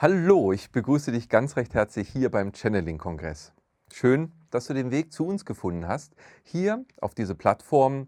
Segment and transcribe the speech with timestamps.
[0.00, 3.52] Hallo, ich begrüße dich ganz recht herzlich hier beim Channeling-Kongress.
[3.92, 8.06] Schön, dass du den Weg zu uns gefunden hast, hier auf diese Plattform,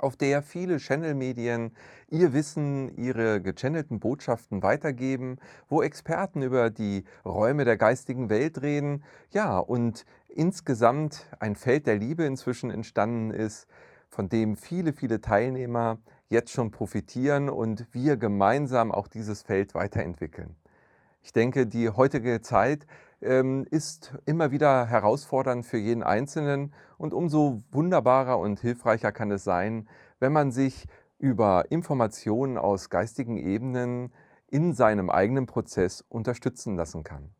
[0.00, 1.76] auf der viele Channel-Medien
[2.10, 5.36] ihr Wissen, ihre gechannelten Botschaften weitergeben,
[5.68, 11.98] wo Experten über die Räume der geistigen Welt reden, ja, und insgesamt ein Feld der
[11.98, 13.68] Liebe inzwischen entstanden ist,
[14.08, 15.98] von dem viele, viele Teilnehmer
[16.28, 20.56] jetzt schon profitieren und wir gemeinsam auch dieses Feld weiterentwickeln.
[21.20, 22.86] Ich denke, die heutige Zeit
[23.20, 29.44] ähm, ist immer wieder herausfordernd für jeden Einzelnen und umso wunderbarer und hilfreicher kann es
[29.44, 29.88] sein,
[30.20, 30.86] wenn man sich
[31.18, 34.12] über Informationen aus geistigen Ebenen
[34.50, 37.30] in seinem eigenen Prozess unterstützen lassen kann.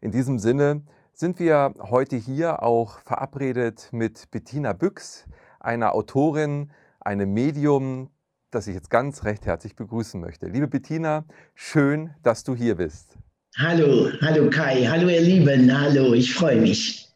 [0.00, 5.26] In diesem Sinne sind wir heute hier auch verabredet mit Bettina Büchs,
[5.58, 6.70] einer Autorin,
[7.00, 8.10] einem Medium,
[8.50, 10.46] das ich jetzt ganz recht herzlich begrüßen möchte.
[10.46, 13.16] Liebe Bettina, schön, dass du hier bist.
[13.56, 17.08] Hallo, hallo Kai, hallo ihr Lieben, hallo, ich freue mich.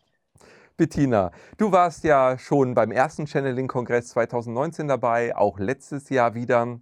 [0.77, 6.81] Bettina, du warst ja schon beim ersten Channeling-Kongress 2019 dabei, auch letztes Jahr wieder.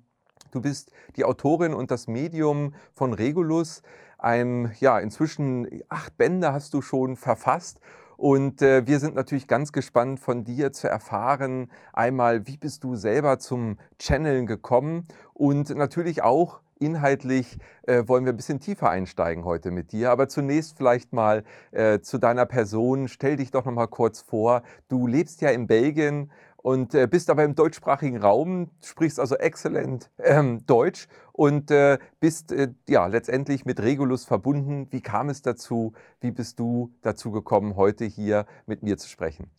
[0.51, 3.83] Du bist die Autorin und das Medium von Regulus.
[4.19, 7.81] Ein, ja, inzwischen acht Bände hast du schon verfasst
[8.23, 12.95] und äh, wir sind natürlich ganz gespannt von dir zu erfahren, einmal, wie bist du
[12.95, 19.45] selber zum Channeln gekommen und natürlich auch inhaltlich äh, wollen wir ein bisschen tiefer einsteigen
[19.45, 20.13] heute mit dir.
[20.13, 23.09] Aber zunächst vielleicht mal äh, zu deiner Person.
[23.09, 24.63] Stell dich doch noch mal kurz vor.
[24.89, 26.31] Du lebst ja in Belgien
[26.63, 32.53] und äh, bist aber im deutschsprachigen Raum, sprichst also exzellent ähm, Deutsch und äh, bist
[32.53, 34.87] äh, ja letztendlich mit Regulus verbunden.
[34.91, 35.93] Wie kam es dazu?
[36.21, 39.51] Wie bist du dazu gekommen, heute hier mit mir zu sprechen?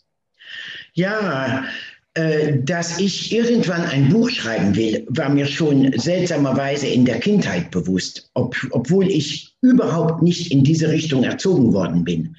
[0.94, 1.66] Ja,
[2.14, 7.72] äh, dass ich irgendwann ein Buch schreiben will, war mir schon seltsamerweise in der Kindheit
[7.72, 12.36] bewusst, ob, obwohl ich überhaupt nicht in diese Richtung erzogen worden bin.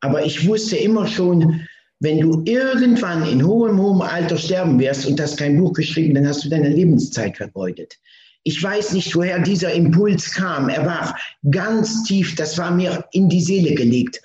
[0.00, 1.66] Aber ich wusste immer schon,
[2.02, 6.26] wenn du irgendwann in hohem, hohem Alter sterben wirst und hast kein Buch geschrieben, dann
[6.26, 7.96] hast du deine Lebenszeit vergeudet.
[8.42, 10.68] Ich weiß nicht, woher dieser Impuls kam.
[10.68, 11.16] Er war
[11.52, 14.20] ganz tief, das war mir in die Seele gelegt.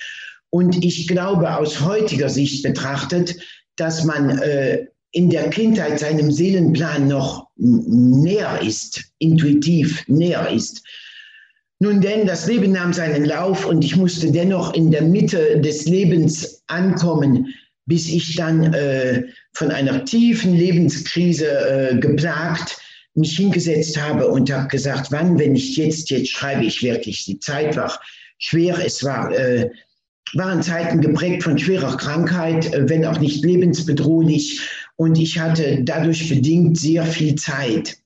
[0.50, 3.35] Und ich glaube, aus heutiger Sicht betrachtet,
[3.75, 10.81] dass man äh, in der Kindheit seinem Seelenplan noch näher ist, intuitiv näher ist.
[11.78, 15.85] Nun denn, das Leben nahm seinen Lauf und ich musste dennoch in der Mitte des
[15.85, 17.53] Lebens ankommen,
[17.88, 22.78] bis ich dann äh, von einer tiefen Lebenskrise äh, geplagt
[23.18, 27.25] mich hingesetzt habe und habe gesagt, wann, wenn nicht jetzt, jetzt schreibe ich wirklich.
[27.25, 28.00] Die Zeit war
[28.38, 29.70] schwer, es war, äh,
[30.34, 34.62] waren Zeiten geprägt von schwerer Krankheit, äh, wenn auch nicht lebensbedrohlich.
[34.96, 37.98] Und ich hatte dadurch bedingt sehr viel Zeit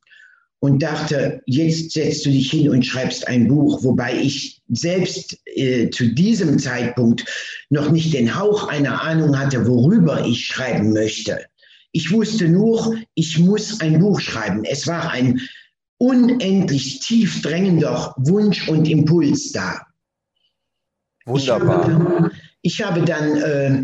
[0.62, 5.90] und dachte, jetzt setzt du dich hin und schreibst ein Buch, wobei ich selbst äh,
[5.90, 7.26] zu diesem Zeitpunkt
[7.72, 11.40] noch nicht den Hauch einer Ahnung hatte, worüber ich schreiben möchte.
[11.94, 14.64] Ich wusste nur, ich muss ein Buch schreiben.
[14.64, 15.42] Es war ein
[15.98, 19.82] unendlich tief drängender Wunsch und Impuls da.
[21.26, 21.88] Wunderbar.
[21.88, 23.84] Ich habe dann, ich habe dann äh,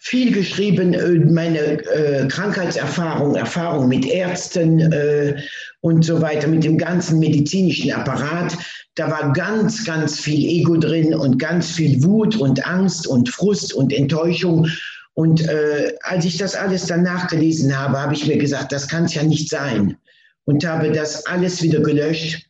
[0.00, 5.42] viel geschrieben, äh, meine äh, Krankheitserfahrung, Erfahrung mit Ärzten äh,
[5.84, 8.56] und so weiter, mit dem ganzen medizinischen Apparat.
[8.94, 13.74] Da war ganz, ganz viel Ego drin und ganz viel Wut und Angst und Frust
[13.74, 14.66] und Enttäuschung.
[15.12, 19.04] Und äh, als ich das alles dann nachgelesen habe, habe ich mir gesagt, das kann
[19.04, 19.98] es ja nicht sein.
[20.46, 22.48] Und habe das alles wieder gelöscht.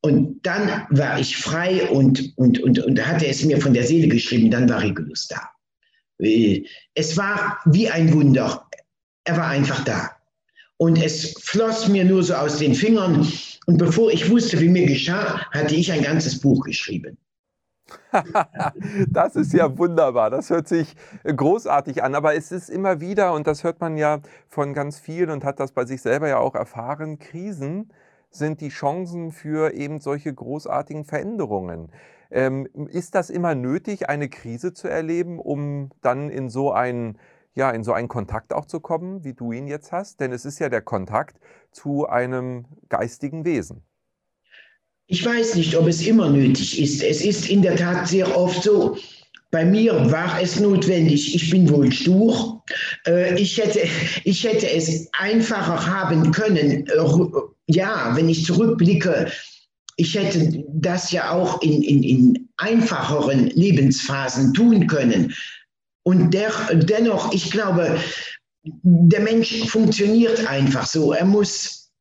[0.00, 4.08] Und dann war ich frei und, und, und, und hatte es mir von der Seele
[4.08, 5.50] geschrieben, dann war Regulus da.
[6.18, 6.64] Äh,
[6.94, 8.66] es war wie ein Wunder.
[9.24, 10.17] Er war einfach da.
[10.78, 13.26] Und es floss mir nur so aus den Fingern.
[13.66, 17.18] Und bevor ich wusste, wie mir geschah, hatte ich ein ganzes Buch geschrieben.
[19.10, 20.30] das ist ja wunderbar.
[20.30, 20.94] Das hört sich
[21.24, 22.14] großartig an.
[22.14, 25.60] Aber es ist immer wieder, und das hört man ja von ganz vielen und hat
[25.60, 27.92] das bei sich selber ja auch erfahren, Krisen
[28.30, 31.90] sind die Chancen für eben solche großartigen Veränderungen.
[32.30, 37.18] Ähm, ist das immer nötig, eine Krise zu erleben, um dann in so einen
[37.54, 40.20] ja, in so einen Kontakt auch zu kommen, wie du ihn jetzt hast?
[40.20, 41.38] Denn es ist ja der Kontakt
[41.72, 43.82] zu einem geistigen Wesen.
[45.06, 47.02] Ich weiß nicht, ob es immer nötig ist.
[47.02, 48.96] Es ist in der Tat sehr oft so.
[49.50, 51.34] Bei mir war es notwendig.
[51.34, 52.62] Ich bin wohl stur.
[53.06, 53.80] Äh, ich hätte,
[54.24, 56.86] ich hätte es einfacher haben können.
[56.86, 56.92] Äh,
[57.66, 59.32] ja, wenn ich zurückblicke,
[59.96, 65.34] ich hätte das ja auch in, in, in einfacheren Lebensphasen tun können.
[66.08, 68.00] Und der, dennoch, ich glaube,
[68.64, 71.12] der Mensch funktioniert einfach so.
[71.12, 71.92] Er muss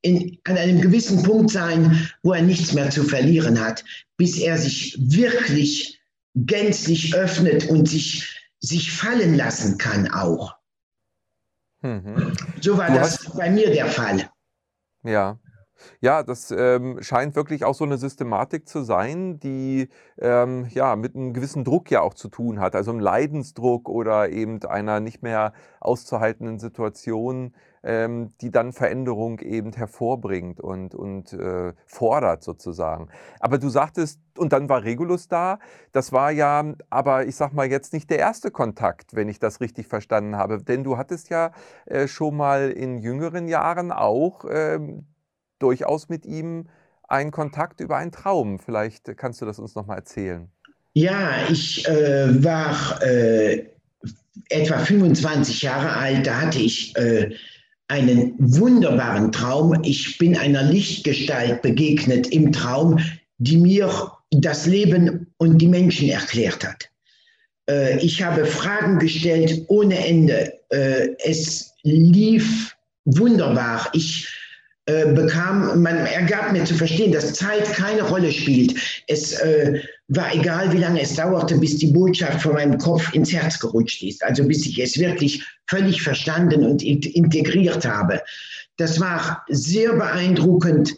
[0.00, 3.84] in, an einem gewissen Punkt sein, wo er nichts mehr zu verlieren hat,
[4.16, 6.00] bis er sich wirklich
[6.34, 10.54] gänzlich öffnet und sich, sich fallen lassen kann auch.
[11.82, 12.32] Mhm.
[12.62, 14.30] So war du das bei mir der Fall.
[15.04, 15.38] Ja.
[16.00, 19.88] Ja, das ähm, scheint wirklich auch so eine Systematik zu sein, die
[20.18, 24.30] ähm, ja mit einem gewissen Druck ja auch zu tun hat, also einem Leidensdruck oder
[24.30, 31.72] eben einer nicht mehr auszuhaltenden Situation, ähm, die dann Veränderung eben hervorbringt und, und äh,
[31.86, 33.08] fordert sozusagen.
[33.40, 35.58] Aber du sagtest, und dann war Regulus da.
[35.92, 39.60] Das war ja, aber ich sag mal jetzt nicht der erste Kontakt, wenn ich das
[39.60, 40.62] richtig verstanden habe.
[40.62, 41.52] Denn du hattest ja
[41.86, 45.06] äh, schon mal in jüngeren Jahren auch ähm,
[45.58, 46.66] durchaus mit ihm
[47.08, 48.58] einen Kontakt über einen Traum.
[48.58, 50.48] Vielleicht kannst du das uns nochmal erzählen.
[50.94, 53.66] Ja, ich äh, war äh,
[54.48, 56.26] etwa 25 Jahre alt.
[56.26, 57.34] Da hatte ich äh,
[57.88, 59.78] einen wunderbaren Traum.
[59.84, 62.98] Ich bin einer Lichtgestalt begegnet im Traum,
[63.38, 66.88] die mir das Leben und die Menschen erklärt hat.
[67.68, 70.52] Äh, ich habe Fragen gestellt ohne Ende.
[70.70, 72.74] Äh, es lief
[73.04, 73.88] wunderbar.
[73.92, 74.28] Ich
[74.86, 78.74] äh, bekam, man, er gab mir zu verstehen, dass Zeit keine Rolle spielt.
[79.08, 83.32] Es äh, war egal, wie lange es dauerte, bis die Botschaft von meinem Kopf ins
[83.32, 84.22] Herz gerutscht ist.
[84.22, 88.22] Also bis ich es wirklich völlig verstanden und integriert habe.
[88.76, 90.94] Das war sehr beeindruckend.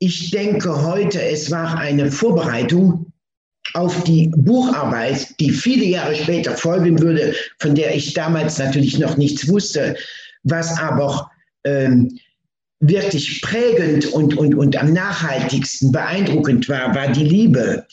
[0.00, 3.12] Ich denke heute, es war eine Vorbereitung
[3.74, 9.16] auf die Bucharbeit, die viele Jahre später folgen würde, von der ich damals natürlich noch
[9.16, 9.96] nichts wusste,
[10.42, 11.30] was aber
[11.64, 12.18] ähm,
[12.88, 17.86] wirklich prägend und, und, und am nachhaltigsten beeindruckend war, war die Liebe.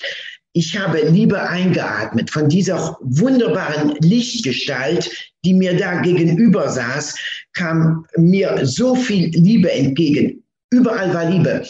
[0.54, 5.10] Ich habe Liebe eingeatmet von dieser wunderbaren Lichtgestalt,
[5.46, 7.16] die mir da gegenüber saß,
[7.54, 10.44] kam mir so viel Liebe entgegen.
[10.72, 11.66] Überall war Liebe.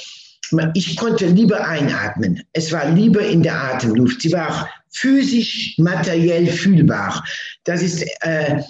[0.74, 2.42] Ich konnte Liebe einatmen.
[2.54, 4.22] Es war Liebe in der Atemluft.
[4.22, 7.24] Sie war physisch, materiell fühlbar.
[7.64, 8.62] Das ist äh,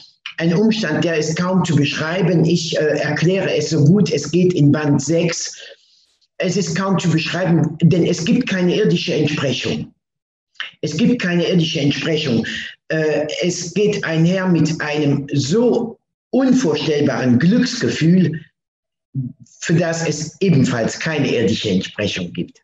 [0.41, 2.43] ein Umstand, der ist kaum zu beschreiben.
[2.45, 5.55] Ich äh, erkläre es so gut, es geht in Band 6.
[6.37, 9.93] Es ist kaum zu beschreiben, denn es gibt keine irdische Entsprechung.
[10.81, 12.43] Es gibt keine irdische Entsprechung.
[12.87, 15.99] Äh, es geht einher mit einem so
[16.31, 18.43] unvorstellbaren Glücksgefühl,
[19.59, 22.63] für das es ebenfalls keine irdische Entsprechung gibt.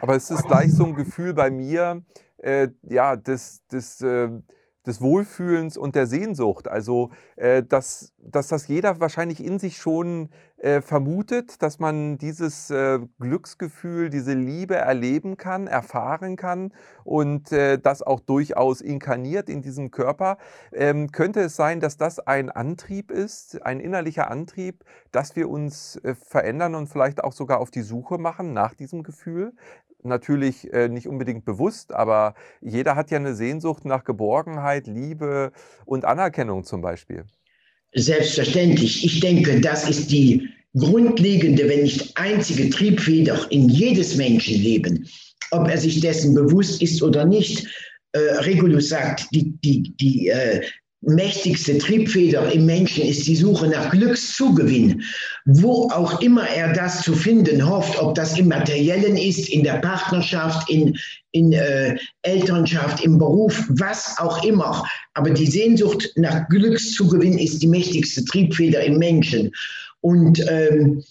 [0.00, 2.02] Aber es ist gleich so ein Gefühl bei mir,
[2.38, 4.28] äh, ja, das, das äh,
[4.86, 6.68] des Wohlfühlens und der Sehnsucht.
[6.68, 12.70] Also, äh, dass, dass das jeder wahrscheinlich in sich schon äh, vermutet, dass man dieses
[12.70, 16.72] äh, Glücksgefühl, diese Liebe erleben kann, erfahren kann
[17.04, 20.38] und äh, das auch durchaus inkarniert in diesem Körper.
[20.72, 25.96] Ähm, könnte es sein, dass das ein Antrieb ist, ein innerlicher Antrieb, dass wir uns
[25.96, 29.52] äh, verändern und vielleicht auch sogar auf die Suche machen nach diesem Gefühl?
[30.02, 35.52] Natürlich äh, nicht unbedingt bewusst, aber jeder hat ja eine Sehnsucht nach Geborgenheit, Liebe
[35.84, 37.24] und Anerkennung zum Beispiel.
[37.94, 39.04] Selbstverständlich.
[39.04, 45.08] Ich denke, das ist die grundlegende, wenn nicht einzige Triebfeder in jedes Menschenleben,
[45.50, 47.66] ob er sich dessen bewusst ist oder nicht.
[48.12, 50.62] Äh, Regulus sagt, die, die, die äh,
[51.00, 55.02] mächtigste Triebfeder im Menschen ist die Suche nach Glückszugewinn,
[55.44, 59.74] wo auch immer er das zu finden hofft, ob das im Materiellen ist, in der
[59.74, 60.98] Partnerschaft, in,
[61.30, 64.84] in äh, Elternschaft, im Beruf, was auch immer.
[65.14, 69.52] Aber die Sehnsucht nach Glückszugewinn ist die mächtigste Triebfeder im Menschen.
[70.00, 71.02] Und ähm,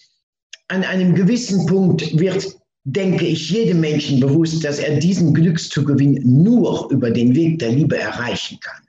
[0.68, 2.46] an einem gewissen Punkt wird,
[2.84, 7.98] denke ich, jedem Menschen bewusst, dass er diesen Glückszugewinn nur über den Weg der Liebe
[7.98, 8.87] erreichen kann.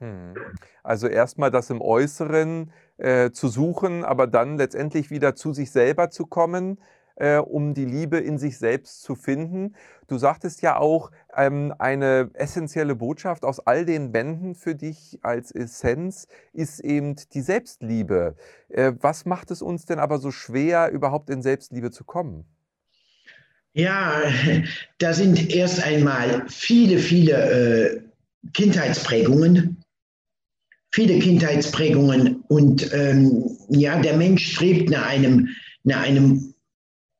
[0.00, 0.34] Hm.
[0.82, 6.10] Also erstmal das im Äußeren äh, zu suchen, aber dann letztendlich wieder zu sich selber
[6.10, 6.78] zu kommen,
[7.16, 9.76] äh, um die Liebe in sich selbst zu finden.
[10.08, 15.52] Du sagtest ja auch, ähm, eine essentielle Botschaft aus all den Bänden für dich als
[15.52, 18.36] Essenz ist eben die Selbstliebe.
[18.70, 22.46] Äh, was macht es uns denn aber so schwer, überhaupt in Selbstliebe zu kommen?
[23.74, 24.22] Ja,
[24.98, 28.00] da sind erst einmal viele, viele äh,
[28.54, 29.79] Kindheitsprägungen,
[30.92, 35.48] viele Kindheitsprägungen und ähm, ja, der Mensch strebt nach einem,
[35.84, 36.54] nach einem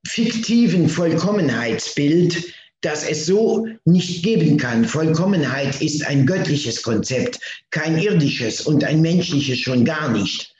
[0.06, 4.84] fiktiven Vollkommenheitsbild, das es so nicht geben kann.
[4.84, 7.38] Vollkommenheit ist ein göttliches Konzept,
[7.70, 10.54] kein irdisches und ein menschliches schon gar nicht.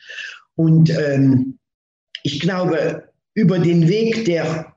[0.56, 1.58] Und ähm,
[2.22, 4.76] ich glaube, über den Weg der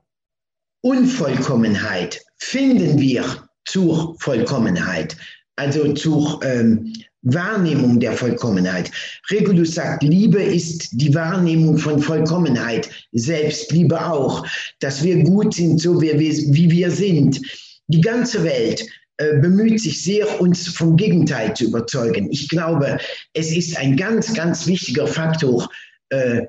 [0.80, 5.16] Unvollkommenheit finden wir zur Vollkommenheit,
[5.56, 6.92] also zur ähm,
[7.24, 8.90] Wahrnehmung der Vollkommenheit.
[9.30, 14.46] Regulus sagt, Liebe ist die Wahrnehmung von Vollkommenheit, Selbstliebe auch,
[14.80, 17.40] dass wir gut sind, so wie wir, sind.
[17.88, 22.30] Die ganze Welt äh, bemüht sich sehr, uns vom Gegenteil zu überzeugen.
[22.30, 22.98] Ich glaube,
[23.32, 25.68] es ist ein ganz, ganz wichtiger Faktor,
[26.10, 26.42] äh,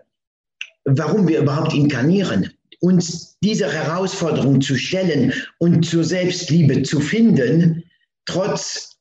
[0.84, 2.51] warum wir überhaupt inkarnieren.
[2.82, 7.84] Uns dieser Herausforderung zu stellen und zur Selbstliebe zu finden,
[8.25, 8.94] trotz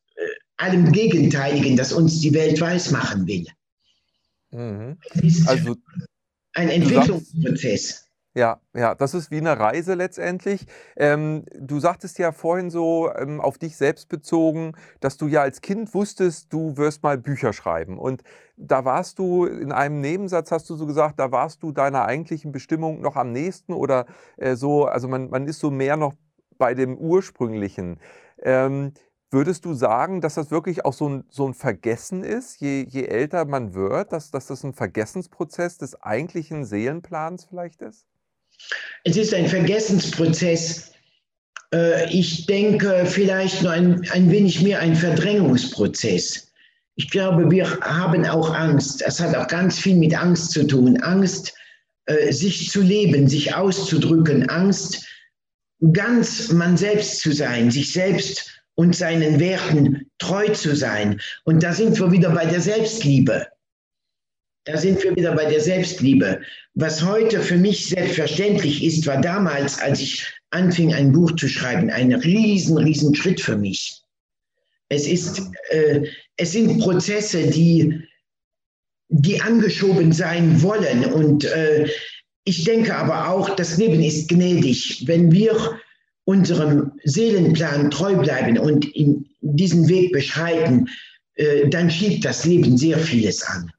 [0.57, 3.47] allem Gegenteiligen, das uns die Welt weismachen will.
[4.51, 4.99] Mhm.
[5.47, 5.77] Also,
[6.55, 8.05] ein Entwicklungsprozess.
[8.37, 10.67] Ja, ja, das ist wie eine Reise letztendlich.
[10.97, 15.61] Ähm, du sagtest ja vorhin so ähm, auf dich selbst bezogen, dass du ja als
[15.61, 17.97] Kind wusstest, du wirst mal Bücher schreiben.
[17.97, 18.25] Und
[18.57, 22.51] da warst du in einem Nebensatz, hast du so gesagt, da warst du deiner eigentlichen
[22.51, 24.05] Bestimmung noch am nächsten oder
[24.37, 26.15] äh, so, also man, man ist so mehr noch
[26.59, 28.01] bei dem ursprünglichen.
[28.43, 28.95] Ähm,
[29.31, 33.05] Würdest du sagen, dass das wirklich auch so ein, so ein Vergessen ist, je, je
[33.05, 38.07] älter man wird, dass, dass das ein Vergessensprozess des eigentlichen Seelenplans vielleicht ist?
[39.03, 40.93] Es ist ein Vergessensprozess.
[41.75, 46.53] Äh, ich denke vielleicht nur ein, ein wenig mehr ein Verdrängungsprozess.
[46.97, 49.03] Ich glaube, wir haben auch Angst.
[49.05, 51.01] Es hat auch ganz viel mit Angst zu tun.
[51.03, 51.53] Angst,
[52.07, 54.49] äh, sich zu leben, sich auszudrücken.
[54.49, 55.05] Angst,
[55.93, 61.21] ganz man selbst zu sein, sich selbst zu und seinen Werten treu zu sein.
[61.45, 63.47] Und da sind wir wieder bei der Selbstliebe.
[64.65, 66.41] Da sind wir wieder bei der Selbstliebe.
[66.75, 71.91] Was heute für mich selbstverständlich ist, war damals, als ich anfing, ein Buch zu schreiben,
[71.91, 74.01] ein riesen, riesen Schritt für mich.
[74.89, 78.01] Es, ist, äh, es sind Prozesse, die,
[79.09, 81.05] die angeschoben sein wollen.
[81.13, 81.89] Und äh,
[82.45, 85.05] ich denke aber auch, das Leben ist gnädig.
[85.07, 85.79] Wenn wir
[86.25, 90.89] unserem Seelenplan treu bleiben und in diesen Weg beschreiten,
[91.35, 93.71] äh, dann schiebt das Leben sehr vieles an.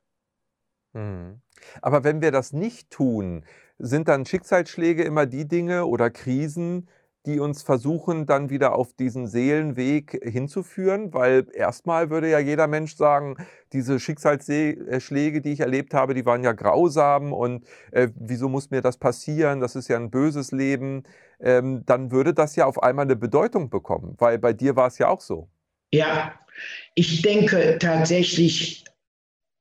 [0.94, 1.42] Hm.
[1.82, 3.44] Aber wenn wir das nicht tun,
[3.80, 6.88] sind dann Schicksalsschläge immer die Dinge oder Krisen,
[7.25, 12.96] die uns versuchen, dann wieder auf diesen Seelenweg hinzuführen, weil erstmal würde ja jeder Mensch
[12.96, 13.36] sagen,
[13.74, 18.82] diese Schicksalsschläge, die ich erlebt habe, die waren ja grausam und äh, wieso muss mir
[18.82, 19.60] das passieren?
[19.60, 21.03] Das ist ja ein böses Leben.
[21.39, 24.98] Ähm, dann würde das ja auf einmal eine Bedeutung bekommen, weil bei dir war es
[24.98, 25.50] ja auch so.
[25.91, 26.34] Ja,
[26.94, 28.86] ich denke tatsächlich,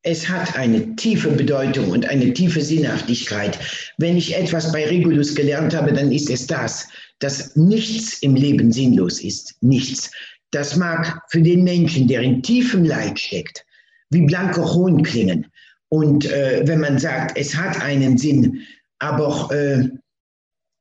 [0.05, 3.59] es hat eine tiefe Bedeutung und eine tiefe Sinnhaftigkeit.
[3.97, 6.89] Wenn ich etwas bei Regulus gelernt habe, dann ist es das,
[7.21, 9.57] dass nichts im Leben sinnlos ist.
[9.63, 10.11] Nichts.
[10.51, 13.65] Das mag für den Menschen, der in tiefem Leid steckt,
[14.11, 15.47] wie blanke Hohn klingen.
[15.89, 18.61] Und äh, wenn man sagt, es hat einen Sinn,
[18.99, 19.89] aber äh,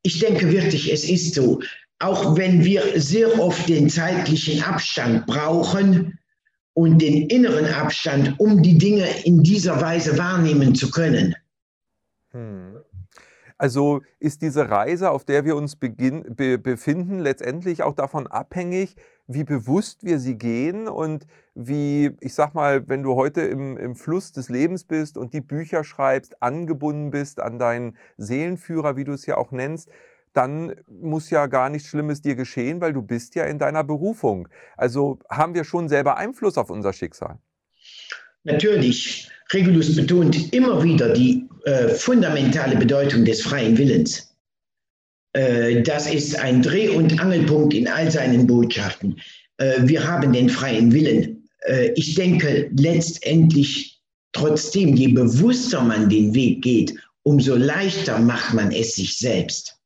[0.04, 1.62] ich denke wirklich, es ist so,
[2.00, 6.20] auch wenn wir sehr oft den zeitlichen Abstand brauchen
[6.74, 11.36] und den inneren Abstand, um die Dinge in dieser Weise wahrnehmen zu können.
[12.32, 12.78] Hm.
[13.58, 18.96] Also ist diese Reise, auf der wir uns beginn, be, befinden, letztendlich auch davon abhängig,
[19.28, 23.96] wie bewusst wir sie gehen und wie, ich sag mal, wenn du heute im, im
[23.96, 29.14] Fluss des Lebens bist und die Bücher schreibst, angebunden bist an deinen Seelenführer, wie du
[29.14, 29.90] es ja auch nennst,
[30.34, 34.48] dann muss ja gar nichts Schlimmes dir geschehen, weil du bist ja in deiner Berufung.
[34.78, 37.38] Also haben wir schon selber Einfluss auf unser Schicksal.
[38.44, 39.30] Natürlich.
[39.52, 44.36] Regulus betont immer wieder die äh, fundamentale Bedeutung des freien Willens.
[45.34, 49.20] Äh, das ist ein Dreh- und Angelpunkt in all seinen Botschaften.
[49.58, 51.48] Äh, wir haben den freien Willen.
[51.68, 58.72] Äh, ich denke letztendlich trotzdem, je bewusster man den Weg geht, umso leichter macht man
[58.72, 59.78] es sich selbst.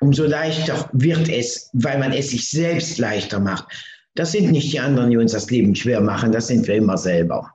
[0.00, 3.66] Umso leichter wird es, weil man es sich selbst leichter macht.
[4.14, 6.96] Das sind nicht die anderen, die uns das Leben schwer machen, das sind wir immer
[6.96, 7.52] selber.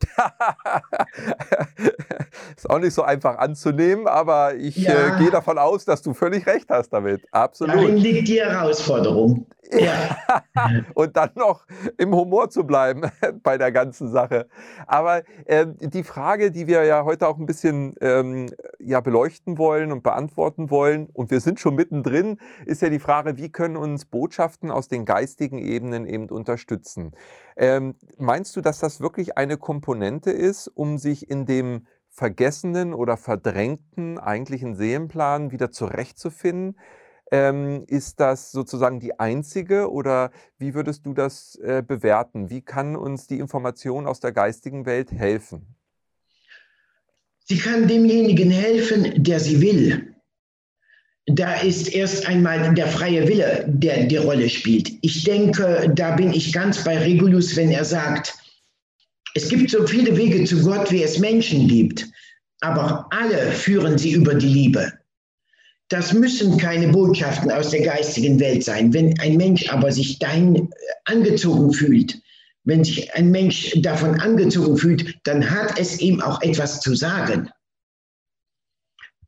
[2.56, 5.16] ist auch nicht so einfach anzunehmen, aber ich ja.
[5.16, 7.22] äh, gehe davon aus, dass du völlig recht hast damit.
[7.32, 7.74] Absolut.
[7.74, 9.46] Darin liegt die Herausforderung.
[9.70, 10.16] Ja.
[10.94, 11.66] und dann noch
[11.96, 13.02] im Humor zu bleiben
[13.42, 14.46] bei der ganzen Sache.
[14.86, 19.92] Aber äh, die Frage, die wir ja heute auch ein bisschen ähm, ja, beleuchten wollen
[19.92, 24.04] und beantworten wollen, und wir sind schon mittendrin, ist ja die Frage, wie können uns
[24.04, 27.12] Botschaften aus den geistigen Ebenen eben unterstützen?
[27.56, 33.16] Ähm, meinst du, dass das wirklich eine Komponente ist, um sich in dem vergessenen oder
[33.16, 36.76] verdrängten eigentlichen Seelenplan wieder zurechtzufinden?
[37.34, 42.48] Ähm, ist das sozusagen die einzige oder wie würdest du das äh, bewerten?
[42.48, 45.74] Wie kann uns die Information aus der geistigen Welt helfen?
[47.44, 50.14] Sie kann demjenigen helfen, der sie will.
[51.26, 54.92] da ist erst einmal der freie Wille, der die Rolle spielt.
[55.02, 58.32] Ich denke, da bin ich ganz bei Regulus, wenn er sagt,
[59.34, 62.06] es gibt so viele Wege zu Gott, wie es Menschen gibt,
[62.60, 64.92] aber alle führen sie über die Liebe.
[65.88, 68.92] Das müssen keine Botschaften aus der geistigen Welt sein.
[68.94, 70.68] Wenn ein Mensch aber sich dahin äh,
[71.04, 72.20] angezogen fühlt,
[72.64, 77.50] wenn sich ein Mensch davon angezogen fühlt, dann hat es ihm auch etwas zu sagen.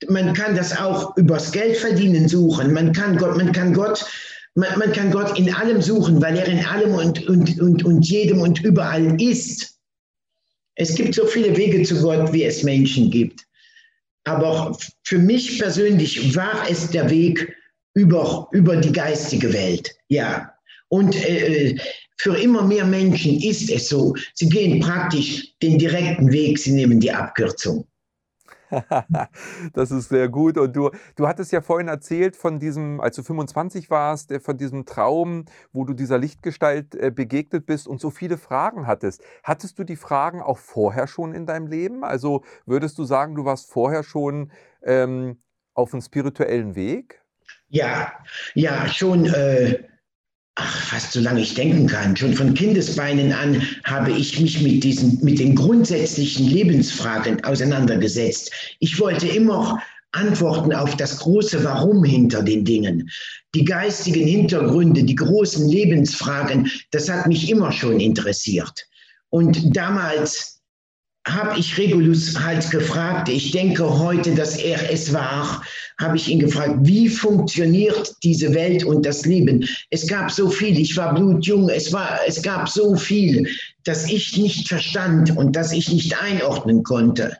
[0.08, 2.72] Man kann das auch übers Geld verdienen suchen.
[2.72, 4.04] Man kann Gott, man kann Gott,
[4.54, 8.08] man, man kann Gott in allem suchen, weil er in allem und, und, und, und
[8.08, 9.78] jedem und überall ist.
[10.74, 13.45] Es gibt so viele Wege zu Gott, wie es Menschen gibt.
[14.26, 17.56] Aber für mich persönlich war es der Weg
[17.94, 19.94] über, über die geistige Welt.
[20.08, 20.52] Ja.
[20.88, 21.76] Und äh,
[22.18, 24.14] für immer mehr Menschen ist es so.
[24.34, 27.86] Sie gehen praktisch den direkten Weg, sie nehmen die Abkürzung.
[29.72, 30.58] das ist sehr gut.
[30.58, 34.56] Und du, du hattest ja vorhin erzählt von diesem, als du 25 warst, äh, von
[34.56, 39.22] diesem Traum, wo du dieser Lichtgestalt äh, begegnet bist und so viele Fragen hattest.
[39.42, 42.04] Hattest du die Fragen auch vorher schon in deinem Leben?
[42.04, 44.50] Also würdest du sagen, du warst vorher schon
[44.82, 45.40] ähm,
[45.74, 47.22] auf einem spirituellen Weg?
[47.68, 48.12] Ja,
[48.54, 49.26] ja, schon.
[49.26, 49.84] Äh
[50.56, 52.16] ach, fast solange ich denken kann.
[52.16, 58.52] Schon von Kindesbeinen an habe ich mich mit diesen, mit den grundsätzlichen Lebensfragen auseinandergesetzt.
[58.80, 59.80] Ich wollte immer
[60.12, 63.08] Antworten auf das große Warum hinter den Dingen.
[63.54, 68.86] Die geistigen Hintergründe, die großen Lebensfragen, das hat mich immer schon interessiert.
[69.28, 70.55] Und damals
[71.26, 75.62] habe ich Regulus halt gefragt, ich denke heute, dass er es war,
[75.98, 79.66] habe ich ihn gefragt, wie funktioniert diese Welt und das Leben?
[79.90, 83.48] Es gab so viel, ich war blutjung, es, war, es gab so viel,
[83.84, 87.36] dass ich nicht verstand und dass ich nicht einordnen konnte.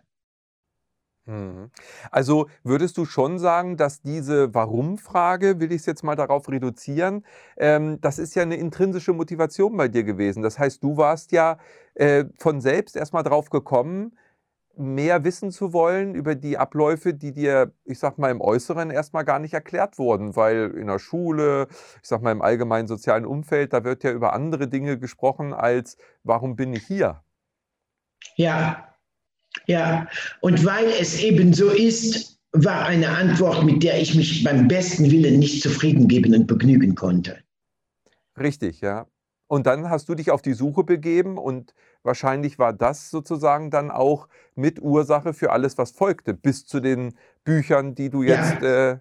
[1.26, 1.71] Mhm.
[2.11, 7.25] Also würdest du schon sagen, dass diese Warum-Frage, will ich es jetzt mal darauf reduzieren,
[7.56, 10.42] ähm, das ist ja eine intrinsische Motivation bei dir gewesen.
[10.42, 11.59] Das heißt, du warst ja
[11.95, 14.16] äh, von selbst erstmal drauf gekommen,
[14.76, 19.25] mehr wissen zu wollen über die Abläufe, die dir, ich sag mal, im Äußeren erstmal
[19.25, 21.66] gar nicht erklärt wurden, weil in der Schule,
[22.02, 25.97] ich sag mal, im allgemeinen sozialen Umfeld, da wird ja über andere Dinge gesprochen als,
[26.25, 27.23] warum bin ich hier?
[28.36, 28.96] Ja,
[29.66, 30.06] ja,
[30.40, 35.10] und weil es eben so ist, war eine Antwort, mit der ich mich beim besten
[35.10, 37.38] Willen nicht zufrieden geben und begnügen konnte.
[38.38, 39.06] Richtig, ja.
[39.49, 43.90] Und dann hast du dich auf die Suche begeben und wahrscheinlich war das sozusagen dann
[43.90, 47.14] auch mit Ursache für alles, was folgte, bis zu den
[47.45, 48.92] Büchern, die du jetzt ja.
[48.92, 48.99] äh,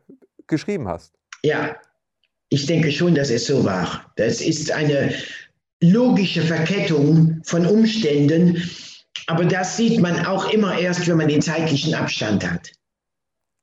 [0.47, 1.13] geschrieben hast.
[1.43, 1.75] Ja,
[2.49, 4.11] ich denke schon, dass es so war.
[4.17, 5.13] Das ist eine
[5.81, 8.61] logische Verkettung von Umständen,
[9.27, 12.71] aber das sieht man auch immer erst, wenn man den zeitlichen Abstand hat.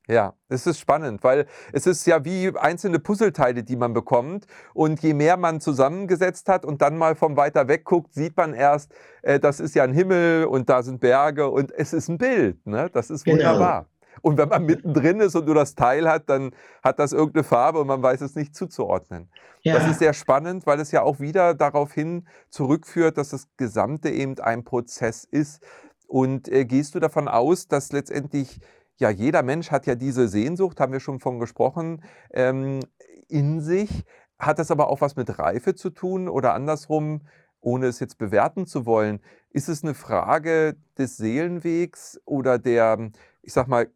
[0.09, 4.47] Ja, es ist spannend, weil es ist ja wie einzelne Puzzleteile, die man bekommt.
[4.75, 8.53] Und je mehr man zusammengesetzt hat und dann mal vom weiter weg guckt, sieht man
[8.53, 12.19] erst, äh, das ist ja ein Himmel und da sind Berge und es ist ein
[12.19, 12.67] Bild.
[12.67, 12.91] Ne?
[12.93, 13.39] Das ist genau.
[13.39, 13.83] wunderbar.
[13.83, 13.92] Genau.
[14.21, 17.81] Und wenn man mittendrin ist und nur das Teil hat, dann hat das irgendeine Farbe
[17.81, 19.31] und man weiß es nicht zuzuordnen.
[19.63, 19.75] Ja.
[19.75, 24.11] Das ist sehr spannend, weil es ja auch wieder darauf hin zurückführt, dass das Gesamte
[24.11, 25.63] eben ein Prozess ist.
[26.07, 28.61] Und äh, gehst du davon aus, dass letztendlich,
[28.97, 32.81] ja, jeder Mensch hat ja diese Sehnsucht, haben wir schon von gesprochen, ähm,
[33.29, 34.05] in sich.
[34.39, 37.23] Hat das aber auch was mit Reife zu tun oder andersrum,
[37.61, 39.21] ohne es jetzt bewerten zu wollen,
[39.51, 43.11] ist es eine Frage des Seelenwegs oder der,
[43.43, 43.89] ich sag mal,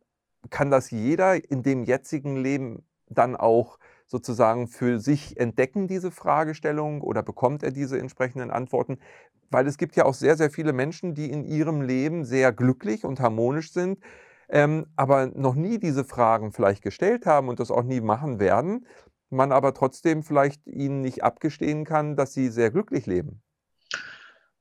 [0.50, 7.00] kann das jeder in dem jetzigen Leben dann auch sozusagen für sich entdecken, diese Fragestellung,
[7.02, 8.98] oder bekommt er diese entsprechenden Antworten?
[9.50, 13.04] Weil es gibt ja auch sehr, sehr viele Menschen, die in ihrem Leben sehr glücklich
[13.04, 14.00] und harmonisch sind,
[14.48, 18.86] ähm, aber noch nie diese Fragen vielleicht gestellt haben und das auch nie machen werden,
[19.30, 23.42] man aber trotzdem vielleicht ihnen nicht abgestehen kann, dass sie sehr glücklich leben.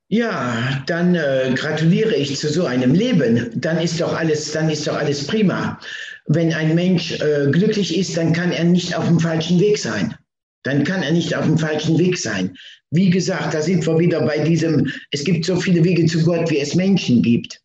[0.07, 3.49] Ja, dann äh, gratuliere ich zu so einem Leben.
[3.55, 5.79] Dann ist doch alles, dann ist doch alles prima.
[6.27, 10.15] Wenn ein Mensch äh, glücklich ist, dann kann er nicht auf dem falschen Weg sein.
[10.63, 12.55] Dann kann er nicht auf dem falschen Weg sein.
[12.91, 16.49] Wie gesagt, da sind wir wieder bei diesem, es gibt so viele Wege zu Gott,
[16.49, 17.59] wie es Menschen gibt.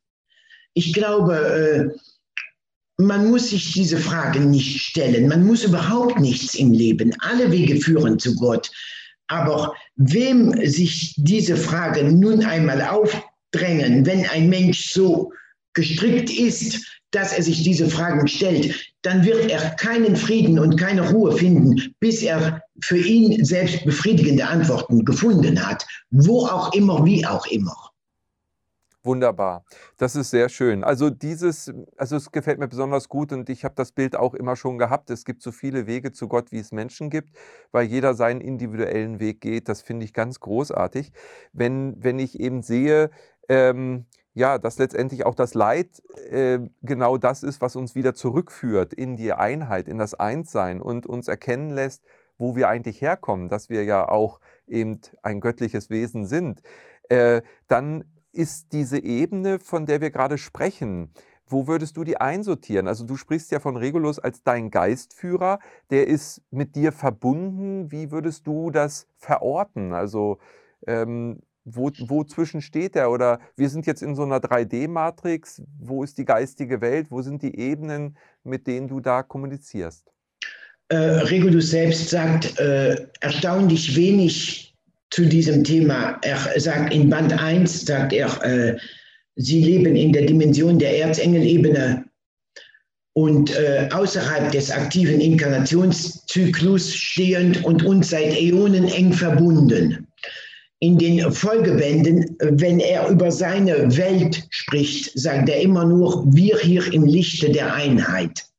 [0.75, 2.01] Ich glaube, äh,
[3.03, 5.29] man muss sich diese Frage nicht stellen.
[5.29, 7.15] Man muss überhaupt nichts im Leben.
[7.21, 8.71] Alle Wege führen zu Gott.
[9.31, 15.33] Aber wem sich diese Fragen nun einmal aufdrängen, wenn ein Mensch so
[15.73, 21.09] gestrickt ist, dass er sich diese Fragen stellt, dann wird er keinen Frieden und keine
[21.11, 27.25] Ruhe finden, bis er für ihn selbst befriedigende Antworten gefunden hat, wo auch immer, wie
[27.25, 27.90] auch immer.
[29.03, 29.65] Wunderbar.
[29.97, 30.85] Das ist sehr schön.
[30.85, 34.57] Also dieses, also es gefällt mir besonders gut und ich habe das Bild auch immer
[34.57, 35.09] schon gehabt.
[35.09, 37.31] Es gibt so viele Wege zu Gott, wie es Menschen gibt,
[37.73, 39.71] weil jeder seinen individuellen Weg geht.
[39.71, 41.13] Das finde ich ganz großartig.
[41.55, 43.11] Wenn, wenn ich eben sehe,
[43.49, 48.93] ähm, ja, dass letztendlich auch das Leid äh, genau das ist, was uns wieder zurückführt
[48.93, 52.05] in die Einheit, in das Einssein und uns erkennen lässt,
[52.37, 56.63] wo wir eigentlich herkommen, dass wir ja auch eben ein göttliches Wesen sind,
[57.09, 61.13] äh, dann ist diese Ebene, von der wir gerade sprechen,
[61.47, 62.87] wo würdest du die einsortieren?
[62.87, 65.59] Also du sprichst ja von Regulus als dein Geistführer,
[65.91, 67.91] der ist mit dir verbunden.
[67.91, 69.93] Wie würdest du das verorten?
[69.93, 70.39] Also
[70.87, 73.11] ähm, wo, zwischen steht er?
[73.11, 75.63] Oder wir sind jetzt in so einer 3D-Matrix.
[75.79, 77.11] Wo ist die geistige Welt?
[77.11, 80.11] Wo sind die Ebenen, mit denen du da kommunizierst?
[80.89, 84.70] Äh, Regulus selbst sagt äh, erstaunlich wenig
[85.11, 86.19] zu diesem Thema.
[86.23, 88.77] Er sagt in Band 1, sagt er, äh,
[89.37, 92.05] sie leben in der Dimension der Erzengelebene
[93.15, 100.07] und äh, außerhalb des aktiven Inkarnationszyklus stehend und uns seit Äonen eng verbunden.
[100.83, 106.91] In den Folgebänden, wenn er über seine Welt spricht, sagt er immer nur, wir hier
[106.95, 108.50] im Lichte der Einheit.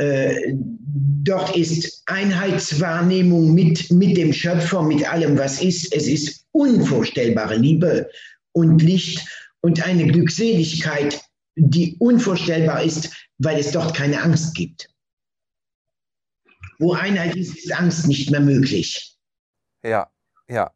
[0.00, 5.94] Äh, dort ist Einheitswahrnehmung mit, mit dem Schöpfer, mit allem, was ist.
[5.94, 8.08] Es ist unvorstellbare Liebe
[8.52, 9.28] und Licht
[9.60, 11.22] und eine Glückseligkeit,
[11.56, 14.88] die unvorstellbar ist, weil es dort keine Angst gibt.
[16.78, 19.18] Wo Einheit ist, ist Angst nicht mehr möglich.
[19.84, 20.10] Ja,
[20.48, 20.70] ja.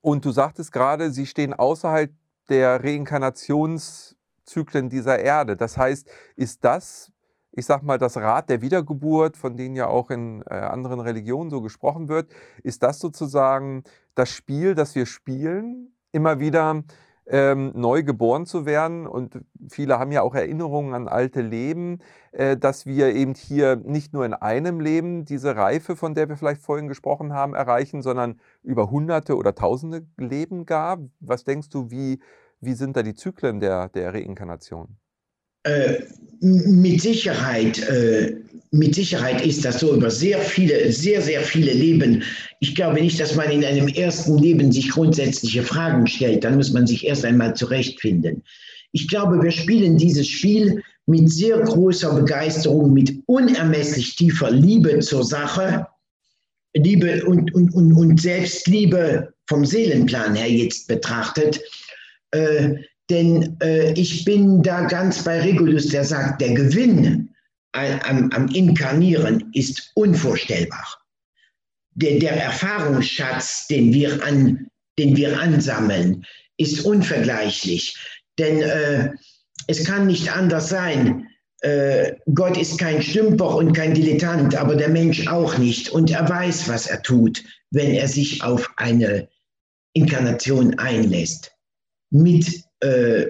[0.00, 2.10] Und du sagtest gerade, sie stehen außerhalb
[2.48, 5.56] der Reinkarnationszyklen dieser Erde.
[5.56, 7.12] Das heißt, ist das
[7.52, 11.50] ich sag mal, das Rad der Wiedergeburt, von denen ja auch in äh, anderen Religionen
[11.50, 12.30] so gesprochen wird,
[12.62, 13.84] ist das sozusagen
[14.14, 16.82] das Spiel, das wir spielen, immer wieder
[17.26, 19.06] ähm, neu geboren zu werden.
[19.06, 22.00] Und viele haben ja auch Erinnerungen an alte Leben,
[22.32, 26.36] äh, dass wir eben hier nicht nur in einem Leben diese Reife, von der wir
[26.36, 30.98] vielleicht vorhin gesprochen haben, erreichen, sondern über hunderte oder tausende Leben gar.
[31.20, 32.20] Was denkst du, wie,
[32.60, 34.96] wie sind da die Zyklen der, der Reinkarnation?
[35.64, 36.02] Äh,
[36.40, 38.36] mit Sicherheit, äh,
[38.70, 42.22] mit Sicherheit ist das so über sehr viele, sehr, sehr viele Leben.
[42.60, 46.44] Ich glaube nicht, dass man in einem ersten Leben sich grundsätzliche Fragen stellt.
[46.44, 48.42] Dann muss man sich erst einmal zurechtfinden.
[48.92, 55.24] Ich glaube, wir spielen dieses Spiel mit sehr großer Begeisterung, mit unermesslich tiefer Liebe zur
[55.24, 55.86] Sache,
[56.74, 61.60] Liebe und, und, und, und Selbstliebe vom Seelenplan her jetzt betrachtet.
[62.30, 62.76] Äh,
[63.10, 67.30] denn äh, ich bin da ganz bei Regulus, der sagt, der Gewinn
[67.72, 70.86] am, am Inkarnieren ist unvorstellbar.
[71.94, 74.68] Der, der Erfahrungsschatz, den wir, an,
[74.98, 76.24] den wir ansammeln,
[76.56, 77.96] ist unvergleichlich.
[78.38, 79.10] Denn äh,
[79.66, 81.26] es kann nicht anders sein.
[81.60, 85.90] Äh, Gott ist kein Stümper und kein Dilettant, aber der Mensch auch nicht.
[85.90, 89.28] Und er weiß, was er tut, wenn er sich auf eine
[89.92, 91.52] Inkarnation einlässt.
[92.10, 93.26] Mit äh,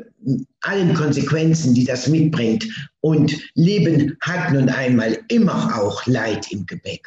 [0.63, 2.67] allen Konsequenzen, die das mitbringt.
[3.01, 7.07] Und Leben hat nun einmal immer auch Leid im Gebäck.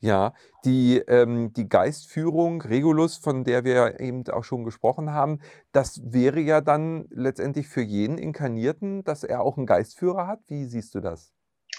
[0.00, 0.32] Ja,
[0.64, 5.40] die, ähm, die Geistführung, Regulus, von der wir eben auch schon gesprochen haben,
[5.72, 10.40] das wäre ja dann letztendlich für jeden Inkarnierten, dass er auch einen Geistführer hat.
[10.48, 11.32] Wie siehst du das?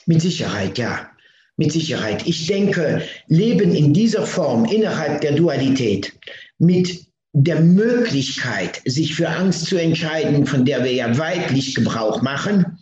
[0.06, 1.10] Mit Sicherheit, ja.
[1.58, 2.28] Mit Sicherheit.
[2.28, 6.14] Ich denke, Leben in dieser Form innerhalb der Dualität
[6.60, 12.80] mit der Möglichkeit, sich für Angst zu entscheiden, von der wir ja weitlich Gebrauch machen,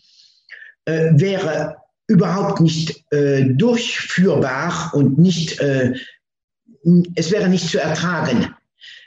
[0.86, 5.94] äh, wäre überhaupt nicht äh, durchführbar und nicht, äh,
[7.16, 8.54] es wäre nicht zu ertragen,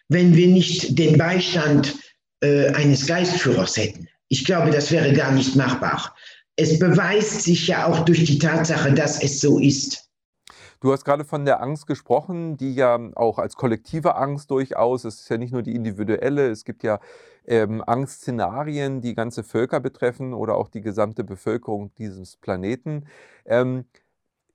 [0.09, 1.95] wenn wir nicht den Beistand
[2.41, 4.09] äh, eines Geistführers hätten.
[4.29, 6.15] Ich glaube, das wäre gar nicht machbar.
[6.55, 10.09] Es beweist sich ja auch durch die Tatsache, dass es so ist.
[10.83, 15.21] Du hast gerade von der Angst gesprochen, die ja auch als kollektive Angst durchaus, es
[15.21, 16.99] ist ja nicht nur die individuelle, es gibt ja
[17.47, 23.07] ähm, Angstszenarien, die ganze Völker betreffen oder auch die gesamte Bevölkerung dieses Planeten.
[23.47, 23.85] Ähm,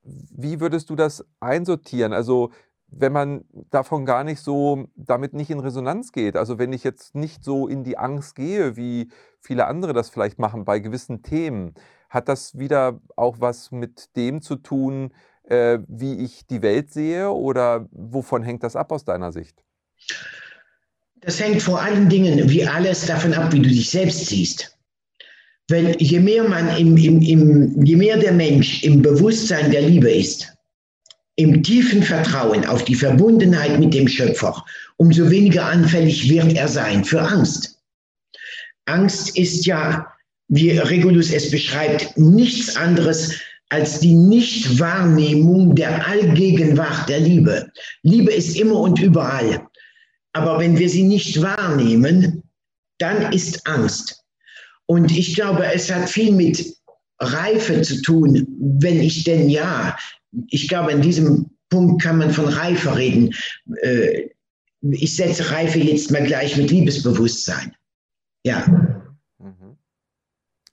[0.02, 2.12] wie würdest du das einsortieren?
[2.12, 2.50] Also
[2.88, 6.36] wenn man davon gar nicht so, damit nicht in Resonanz geht.
[6.36, 9.10] Also wenn ich jetzt nicht so in die Angst gehe, wie
[9.40, 11.72] viele andere das vielleicht machen bei gewissen Themen,
[12.10, 15.10] hat das wieder auch was mit dem zu tun,
[15.48, 19.62] äh, wie ich die Welt sehe oder wovon hängt das ab aus deiner Sicht?
[21.20, 24.76] Das hängt vor allen Dingen wie alles davon ab, wie du dich selbst siehst.
[25.68, 30.10] Wenn je mehr man im, im, im, je mehr der Mensch im Bewusstsein der Liebe
[30.10, 30.54] ist,
[31.36, 34.64] im tiefen Vertrauen auf die Verbundenheit mit dem Schöpfer
[34.98, 37.78] umso weniger anfällig wird er sein für Angst.
[38.86, 40.06] Angst ist ja,
[40.48, 47.70] wie Regulus es beschreibt, nichts anderes als die Nichtwahrnehmung der Allgegenwart der Liebe.
[48.02, 49.66] Liebe ist immer und überall.
[50.32, 52.42] Aber wenn wir sie nicht wahrnehmen,
[52.98, 54.22] dann ist Angst.
[54.86, 56.74] Und ich glaube, es hat viel mit
[57.20, 58.46] Reife zu tun,
[58.80, 59.96] wenn ich denn ja,
[60.48, 63.34] ich glaube, an diesem Punkt kann man von Reife reden.
[63.82, 64.30] Äh,
[64.80, 67.74] ich setze Reife jetzt mal gleich mit Liebesbewusstsein.
[68.44, 68.64] Ja.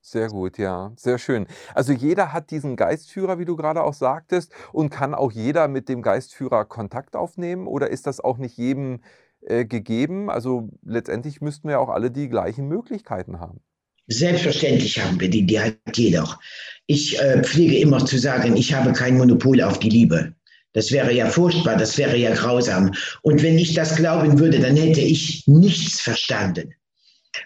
[0.08, 1.48] Sehr gut, ja, sehr schön.
[1.74, 5.90] Also jeder hat diesen Geistführer, wie du gerade auch sagtest, und kann auch jeder mit
[5.90, 9.02] dem Geistführer Kontakt aufnehmen oder ist das auch nicht jedem
[9.42, 10.30] äh, gegeben?
[10.30, 13.62] Also letztendlich müssten wir auch alle die gleichen Möglichkeiten haben.
[14.06, 16.40] Selbstverständlich haben wir die, die hat jeder.
[16.86, 20.36] Ich äh, pflege immer zu sagen, ich habe kein Monopol auf die Liebe.
[20.74, 22.92] Das wäre ja furchtbar, das wäre ja grausam.
[23.24, 26.76] Und wenn ich das glauben würde, dann hätte ich nichts verstanden.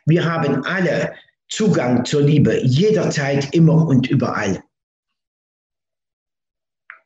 [0.05, 1.13] Wir haben alle
[1.49, 4.63] Zugang zur Liebe, jederzeit, immer und überall.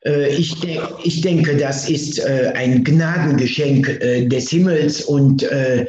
[0.04, 5.86] Äh, ich, de ich, denke, das ist äh, ein Gnadengeschenk äh, des Himmels und äh,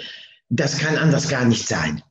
[0.50, 2.02] das kann anders gar nicht sein.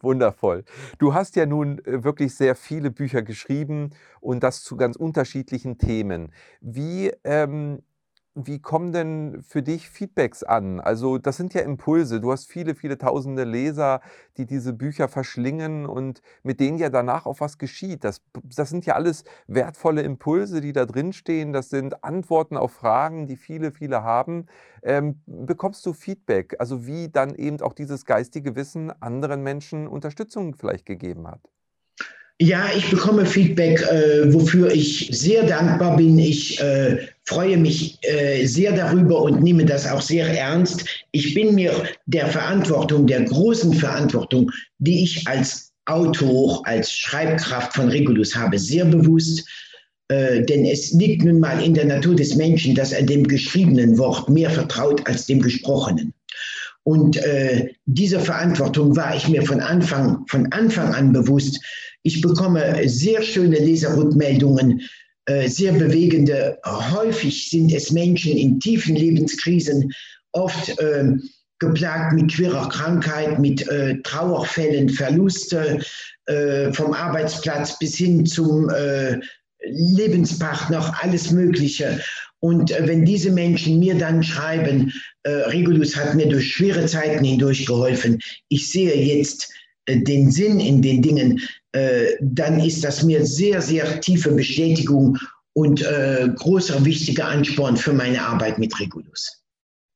[0.00, 0.64] Wundervoll.
[0.98, 5.76] Du hast ja nun äh, wirklich sehr viele Bücher geschrieben und das zu ganz unterschiedlichen
[5.78, 6.32] Themen.
[6.60, 7.82] Wie ähm,
[8.46, 10.80] wie kommen denn für dich Feedbacks an?
[10.80, 12.20] Also das sind ja Impulse.
[12.20, 14.00] Du hast viele, viele tausende Leser,
[14.36, 18.04] die diese Bücher verschlingen und mit denen ja danach auch was geschieht.
[18.04, 21.52] Das, das sind ja alles wertvolle Impulse, die da drin stehen.
[21.52, 24.46] Das sind Antworten auf Fragen, die viele, viele haben.
[24.82, 26.56] Ähm, bekommst du Feedback?
[26.58, 31.40] Also wie dann eben auch dieses geistige Wissen anderen Menschen Unterstützung vielleicht gegeben hat?
[32.40, 36.20] Ja, ich bekomme Feedback, äh, wofür ich sehr dankbar bin.
[36.20, 40.84] Ich äh, freue mich äh, sehr darüber und nehme das auch sehr ernst.
[41.10, 41.72] Ich bin mir
[42.06, 48.84] der Verantwortung, der großen Verantwortung, die ich als Autor, als Schreibkraft von Regulus habe, sehr
[48.84, 49.44] bewusst.
[50.06, 53.98] Äh, denn es liegt nun mal in der Natur des Menschen, dass er dem geschriebenen
[53.98, 56.14] Wort mehr vertraut als dem gesprochenen.
[56.88, 61.62] Und äh, diese Verantwortung war ich mir von Anfang, von Anfang an bewusst.
[62.02, 64.80] Ich bekomme sehr schöne Leserrückmeldungen,
[65.26, 66.58] äh, sehr bewegende.
[66.64, 69.92] Häufig sind es Menschen in tiefen Lebenskrisen,
[70.32, 71.12] oft äh,
[71.58, 75.80] geplagt mit schwerer Krankheit, mit äh, Trauerfällen, Verluste
[76.24, 79.20] äh, vom Arbeitsplatz bis hin zum äh,
[79.60, 82.00] Lebenspartner, alles Mögliche.
[82.40, 84.90] Und äh, wenn diese Menschen mir dann schreiben,
[85.28, 89.52] Regulus hat mir durch schwere Zeiten hindurch geholfen, ich sehe jetzt
[89.88, 91.40] den Sinn in den Dingen,
[91.72, 95.18] äh, dann ist das mir sehr, sehr tiefe Bestätigung
[95.54, 99.42] und äh, großer wichtiger Ansporn für meine Arbeit mit Regulus.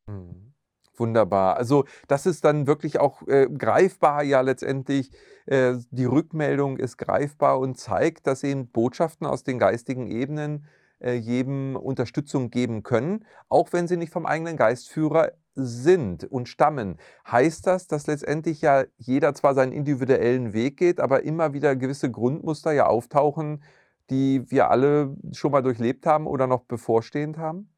[0.07, 0.53] Mhm.
[0.97, 1.57] Wunderbar.
[1.57, 5.11] Also das ist dann wirklich auch äh, greifbar ja letztendlich.
[5.47, 10.82] Äh, die Rückmeldung ist greifbar und zeigt, dass eben Botschaften aus den geistigen Ebenen äh,
[11.11, 16.97] jedem Unterstützung geben können, auch wenn sie nicht vom eigenen Geistführer sind und stammen,
[17.31, 22.11] heißt das, dass letztendlich ja jeder zwar seinen individuellen Weg geht, aber immer wieder gewisse
[22.11, 23.63] Grundmuster ja auftauchen,
[24.11, 27.69] die wir alle schon mal durchlebt haben oder noch bevorstehend haben?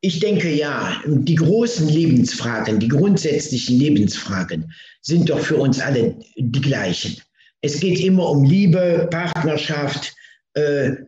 [0.00, 6.60] Ich denke ja, die großen Lebensfragen, die grundsätzlichen Lebensfragen sind doch für uns alle die
[6.60, 7.22] gleichen.
[7.62, 10.23] Es geht immer um Liebe, Partnerschaft, äh,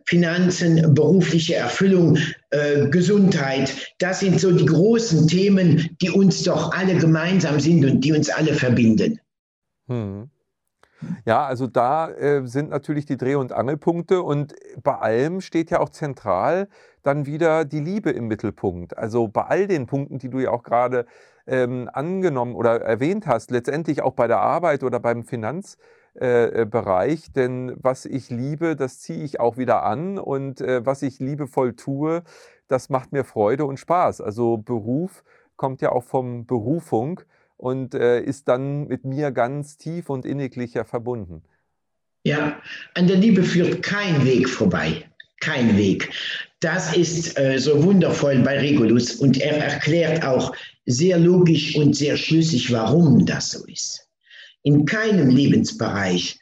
[0.05, 2.17] Finanzen, berufliche Erfüllung,
[2.49, 3.73] äh, Gesundheit.
[3.99, 8.29] Das sind so die großen Themen, die uns doch alle gemeinsam sind und die uns
[8.29, 9.19] alle verbinden.
[9.87, 10.29] Hm.
[11.25, 15.79] Ja, also da äh, sind natürlich die Dreh- und Angelpunkte und bei allem steht ja
[15.79, 16.67] auch zentral
[17.03, 18.97] dann wieder die Liebe im Mittelpunkt.
[18.97, 21.05] Also bei all den Punkten, die du ja auch gerade
[21.45, 25.77] ähm, angenommen oder erwähnt hast, letztendlich auch bei der Arbeit oder beim Finanz,
[26.19, 30.83] äh, äh, Bereich, denn was ich liebe, das ziehe ich auch wieder an und äh,
[30.83, 32.23] was ich liebevoll tue,
[32.67, 34.21] das macht mir Freude und Spaß.
[34.21, 35.23] Also Beruf
[35.57, 37.21] kommt ja auch vom Berufung
[37.55, 41.43] und äh, ist dann mit mir ganz tief und inniglicher verbunden.
[42.23, 42.59] Ja,
[42.95, 45.03] an der Liebe führt kein Weg vorbei.
[45.39, 46.09] Kein Weg.
[46.61, 50.51] Das ist äh, so wundervoll bei Regulus und er erklärt auch
[50.87, 54.06] sehr logisch und sehr schlüssig, warum das so ist.
[54.67, 56.37] In keinem Lebensbereich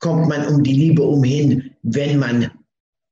[0.00, 2.50] kommt man um die Liebe umhin, wenn man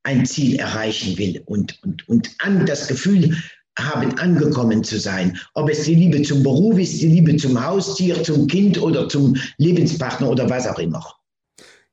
[0.02, 3.34] ein Ziel erreichen will und, und, und an das Gefühl
[3.78, 5.38] haben, angekommen zu sein.
[5.54, 9.34] Ob es die Liebe zum Beruf ist, die Liebe zum Haustier, zum Kind oder zum
[9.56, 11.02] Lebenspartner oder was auch immer.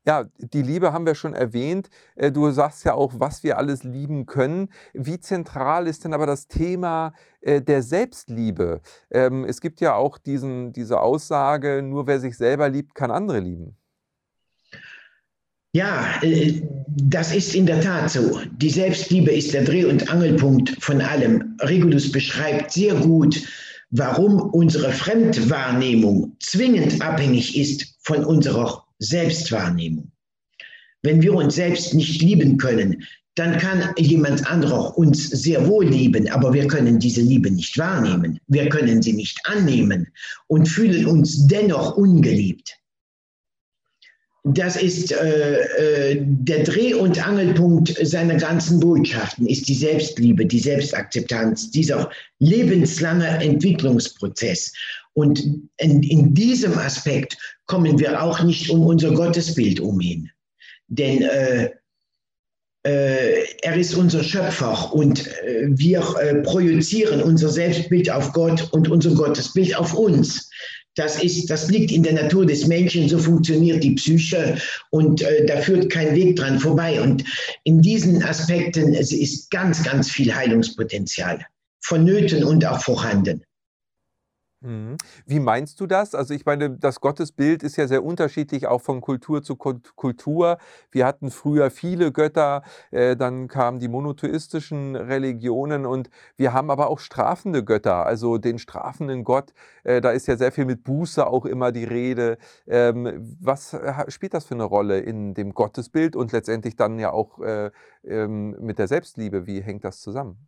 [0.08, 1.90] Ja, die Liebe haben wir schon erwähnt.
[2.16, 4.70] Äh, du sagst ja auch, was wir alles lieben können.
[4.94, 8.82] Wie zentral ist denn aber das Thema äh, der Selbstliebe?
[9.10, 13.40] Ähm, es gibt ja auch diesen, diese Aussage, nur wer sich selber liebt, kann andere
[13.40, 13.78] lieben.
[15.74, 18.40] Ja, äh, das ist in der Tat so.
[18.58, 21.58] Die Selbstliebe ist der Dreh- und Angelpunkt von allem.
[21.62, 23.42] Regulus beschreibt sehr gut,
[23.90, 30.12] warum unsere Fremdwahrnehmung zwingend abhängig ist von unserer Selbstwahrnehmung.
[31.04, 33.04] Wenn wir uns selbst nicht lieben können,
[33.36, 38.40] dann kann jemand anderer uns sehr wohl lieben, aber wir können diese Liebe nicht wahrnehmen.
[38.48, 40.08] Wir können sie nicht annehmen
[40.48, 42.78] und fühlen uns dennoch ungeliebt.
[44.48, 50.60] Das ist äh, äh, der Dreh- und Angelpunkt seiner ganzen Botschaften, ist die Selbstliebe, die
[50.60, 54.72] Selbstakzeptanz, dieser lebenslange Entwicklungsprozess.
[55.14, 55.44] Und
[55.78, 60.30] in, in diesem Aspekt kommen wir auch nicht um unser Gottesbild umhin.
[60.90, 61.72] Denn äh,
[62.86, 68.92] äh, er ist unser Schöpfer und äh, wir äh, projizieren unser Selbstbild auf Gott und
[68.92, 70.52] unser Gottesbild auf uns.
[70.96, 74.58] Das, ist, das liegt in der Natur des Menschen, so funktioniert die Psyche
[74.92, 77.02] und äh, da führt kein Weg dran vorbei.
[77.02, 77.24] Und
[77.64, 81.46] in diesen Aspekten es ist ganz, ganz viel Heilungspotenzial
[81.82, 83.44] vonnöten und auch vorhanden.
[84.66, 84.98] Mhm.
[85.28, 86.16] Wie meinst du das?
[86.16, 90.58] Also ich meine, das Gottesbild ist ja sehr unterschiedlich, auch von Kultur zu Kultur.
[90.92, 96.90] Wir hatten früher viele Götter, äh, dann kamen die monotheistischen Religionen und wir haben aber
[96.90, 99.54] auch strafende Götter, also den strafenden Gott.
[99.84, 102.38] Äh, da ist ja sehr viel mit Buße auch immer die Rede.
[102.68, 107.40] Ähm, was spielt das für eine Rolle in dem Gottesbild und letztendlich dann ja auch
[107.40, 107.70] äh,
[108.04, 109.46] ähm, mit der Selbstliebe?
[109.46, 110.48] Wie hängt das zusammen?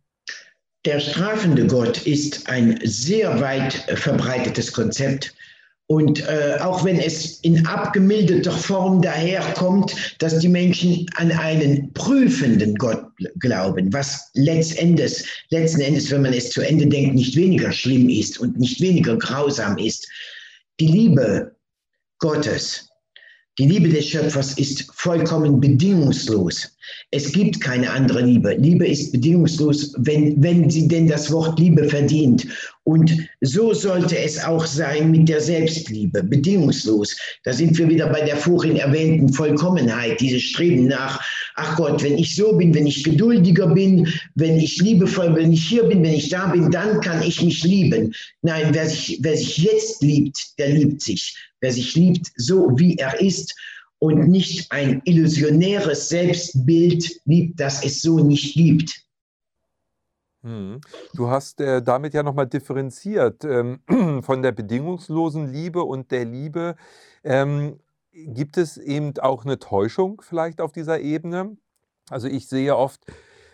[0.84, 5.34] Der strafende Gott ist ein sehr weit verbreitetes Konzept.
[5.90, 12.74] Und äh, auch wenn es in abgemilderter Form daherkommt, dass die Menschen an einen prüfenden
[12.74, 13.06] Gott
[13.38, 18.38] glauben, was letztendlich, letzten Endes, wenn man es zu Ende denkt, nicht weniger schlimm ist
[18.38, 20.06] und nicht weniger grausam ist.
[20.78, 21.56] Die Liebe
[22.18, 22.88] Gottes
[23.58, 26.76] die Liebe des Schöpfers ist vollkommen bedingungslos.
[27.10, 28.54] Es gibt keine andere Liebe.
[28.54, 32.46] Liebe ist bedingungslos, wenn, wenn sie denn das Wort Liebe verdient.
[32.84, 37.16] Und so sollte es auch sein mit der Selbstliebe, bedingungslos.
[37.44, 41.22] Da sind wir wieder bei der vorhin erwähnten Vollkommenheit, dieses Streben nach,
[41.56, 45.68] ach Gott, wenn ich so bin, wenn ich geduldiger bin, wenn ich liebevoll, wenn ich
[45.68, 48.14] hier bin, wenn ich da bin, dann kann ich mich lieben.
[48.42, 52.96] Nein, wer sich, wer sich jetzt liebt, der liebt sich wer sich liebt, so wie
[52.96, 53.54] er ist
[53.98, 59.08] und nicht ein illusionäres Selbstbild liebt, das es so nicht gibt.
[60.42, 60.80] Hm.
[61.14, 63.80] Du hast äh, damit ja nochmal differenziert ähm,
[64.22, 66.76] von der bedingungslosen Liebe und der Liebe.
[67.24, 67.80] Ähm,
[68.12, 71.56] gibt es eben auch eine Täuschung vielleicht auf dieser Ebene?
[72.08, 73.04] Also ich sehe oft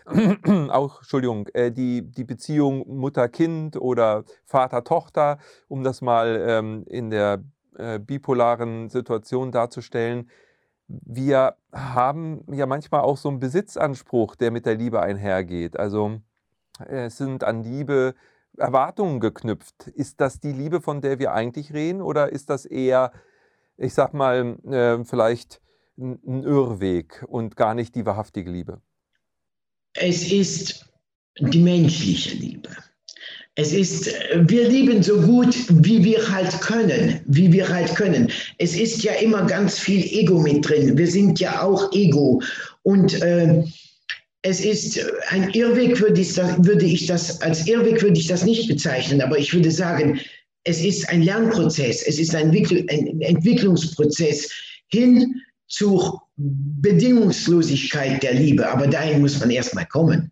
[0.69, 7.43] auch, Entschuldigung, äh, die, die Beziehung Mutter-Kind oder Vater-Tochter, um das mal ähm, in der
[7.77, 10.29] äh, bipolaren Situation darzustellen.
[10.87, 15.77] Wir haben ja manchmal auch so einen Besitzanspruch, der mit der Liebe einhergeht.
[15.77, 16.21] Also
[16.87, 18.15] es sind an Liebe
[18.57, 19.87] Erwartungen geknüpft.
[19.87, 23.11] Ist das die Liebe, von der wir eigentlich reden, oder ist das eher,
[23.77, 25.61] ich sag mal, äh, vielleicht
[25.97, 28.81] ein Irrweg und gar nicht die wahrhaftige Liebe?
[29.93, 30.93] Es ist
[31.39, 32.69] die menschliche Liebe.
[33.57, 38.29] Es ist, wir lieben so gut, wie wir halt können, wie wir halt können.
[38.57, 40.97] Es ist ja immer ganz viel Ego mit drin.
[40.97, 42.41] Wir sind ja auch Ego.
[42.83, 43.63] Und äh,
[44.41, 48.43] es ist ein Irrweg, würde ich, das, würde ich das, als Irrweg würde ich das
[48.43, 50.19] nicht bezeichnen, aber ich würde sagen,
[50.65, 54.51] es ist ein Lernprozess, es ist ein, ein Entwicklungsprozess
[54.87, 58.67] hin zur Bedingungslosigkeit der Liebe.
[58.67, 60.31] Aber dahin muss man erstmal kommen.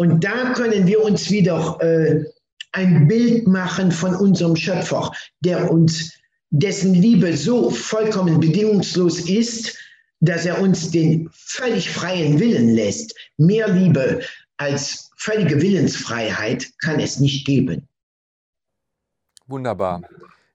[0.00, 2.24] Und da können wir uns wieder äh,
[2.72, 9.78] ein Bild machen von unserem Schöpfer, der uns, dessen Liebe so vollkommen bedingungslos ist,
[10.20, 13.14] dass er uns den völlig freien Willen lässt.
[13.36, 14.22] Mehr Liebe
[14.56, 17.86] als völlige Willensfreiheit kann es nicht geben.
[19.48, 20.00] Wunderbar.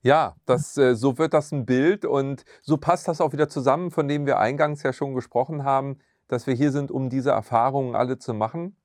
[0.01, 3.91] Ja, das, äh, so wird das ein Bild und so passt das auch wieder zusammen,
[3.91, 7.93] von dem wir eingangs ja schon gesprochen haben, dass wir hier sind, um diese Erfahrungen
[7.95, 8.75] alle zu machen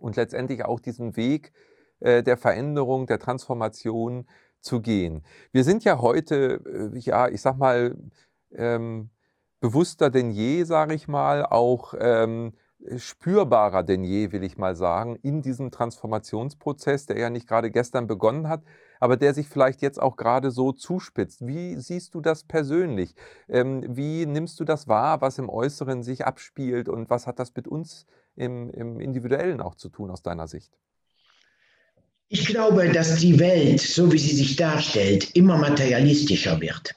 [0.00, 1.52] und letztendlich auch diesen Weg
[2.00, 4.26] äh, der Veränderung, der Transformation
[4.60, 5.24] zu gehen.
[5.52, 7.96] Wir sind ja heute, äh, ja, ich sag mal,
[8.52, 9.10] ähm,
[9.60, 12.52] bewusster denn je, sage ich mal, auch ähm,
[12.84, 17.70] äh, spürbarer denn je, will ich mal sagen, in diesem Transformationsprozess, der ja nicht gerade
[17.70, 18.62] gestern begonnen hat,
[19.00, 21.46] aber der sich vielleicht jetzt auch gerade so zuspitzt.
[21.46, 23.14] Wie siehst du das persönlich?
[23.48, 27.54] Ähm, wie nimmst du das wahr, was im Äußeren sich abspielt und was hat das
[27.54, 28.06] mit uns
[28.38, 30.72] im, im Individuellen auch zu tun aus deiner Sicht?
[32.28, 36.94] Ich glaube, dass die Welt, so wie sie sich darstellt, immer materialistischer wird.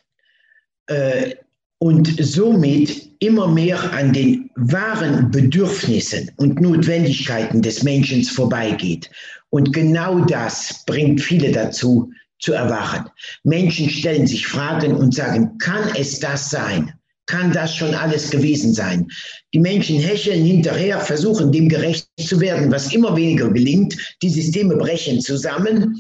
[0.88, 1.36] Äh,
[1.78, 9.10] und somit immer mehr an den wahren Bedürfnissen und Notwendigkeiten des Menschen vorbeigeht.
[9.50, 13.10] Und genau das bringt viele dazu, zu erwachen.
[13.44, 16.94] Menschen stellen sich Fragen und sagen, kann es das sein?
[17.32, 19.08] Kann das schon alles gewesen sein?
[19.54, 23.96] Die Menschen hecheln hinterher, versuchen dem gerecht zu werden, was immer weniger gelingt.
[24.22, 25.96] Die Systeme brechen zusammen.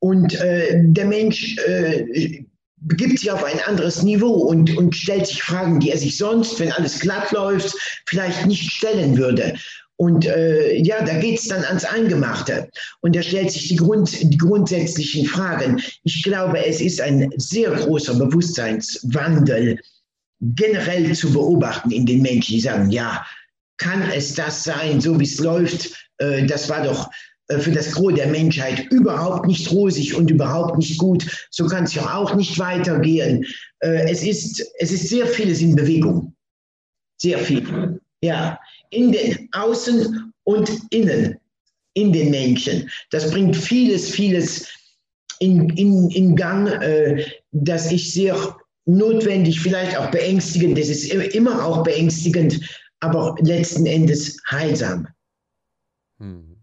[0.00, 2.44] Und äh, der Mensch äh,
[2.78, 6.58] begibt sich auf ein anderes Niveau und, und stellt sich Fragen, die er sich sonst,
[6.58, 7.76] wenn alles glatt läuft,
[8.06, 9.54] vielleicht nicht stellen würde.
[9.98, 12.68] Und äh, ja, da geht es dann ans Eingemachte.
[13.02, 15.80] Und er stellt sich die, Grund, die grundsätzlichen Fragen.
[16.02, 19.78] Ich glaube, es ist ein sehr großer Bewusstseinswandel
[20.40, 23.24] generell zu beobachten in den Menschen, die sagen, ja,
[23.78, 25.90] kann es das sein, so wie es läuft?
[26.18, 27.10] Äh, das war doch
[27.48, 31.48] äh, für das Gros der Menschheit überhaupt nicht rosig und überhaupt nicht gut.
[31.50, 33.44] So kann es ja auch nicht weitergehen.
[33.80, 36.34] Äh, es ist, es ist sehr vieles in Bewegung.
[37.20, 38.00] Sehr viel.
[38.22, 38.58] Ja,
[38.90, 41.36] in den Außen und Innen,
[41.94, 42.90] in den Menschen.
[43.10, 44.68] Das bringt vieles, vieles
[45.38, 48.56] in, in, in Gang, äh, das ich sehr
[48.86, 52.60] notwendig, vielleicht auch beängstigend, das ist immer auch beängstigend,
[53.00, 55.08] aber letzten Endes heilsam.
[56.18, 56.56] Hm.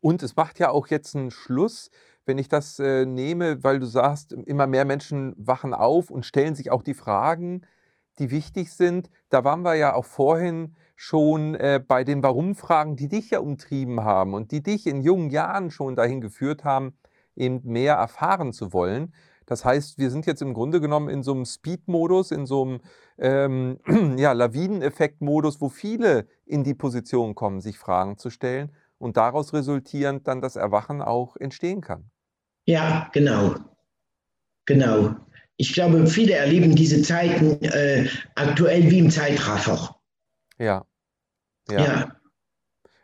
[0.00, 1.90] Und es macht ja auch jetzt einen Schluss,
[2.24, 6.54] wenn ich das äh, nehme, weil du sagst, immer mehr Menschen wachen auf und stellen
[6.54, 7.62] sich auch die Fragen,
[8.18, 9.10] die wichtig sind.
[9.30, 14.04] Da waren wir ja auch vorhin schon äh, bei den Warum-Fragen, die dich ja umtrieben
[14.04, 16.96] haben und die dich in jungen Jahren schon dahin geführt haben,
[17.34, 19.14] eben mehr erfahren zu wollen.
[19.48, 22.80] Das heißt, wir sind jetzt im Grunde genommen in so einem Speed-Modus, in so einem
[23.16, 23.78] ähm,
[24.18, 30.28] ja, Lawineneffekt-Modus, wo viele in die Position kommen, sich Fragen zu stellen und daraus resultierend
[30.28, 32.10] dann das Erwachen auch entstehen kann.
[32.66, 33.54] Ja, genau.
[34.66, 35.16] Genau.
[35.56, 39.96] Ich glaube, viele erleben diese Zeiten äh, aktuell wie im Zeitraffer.
[40.58, 40.84] Ja.
[41.70, 41.80] ja.
[41.80, 42.17] Ja.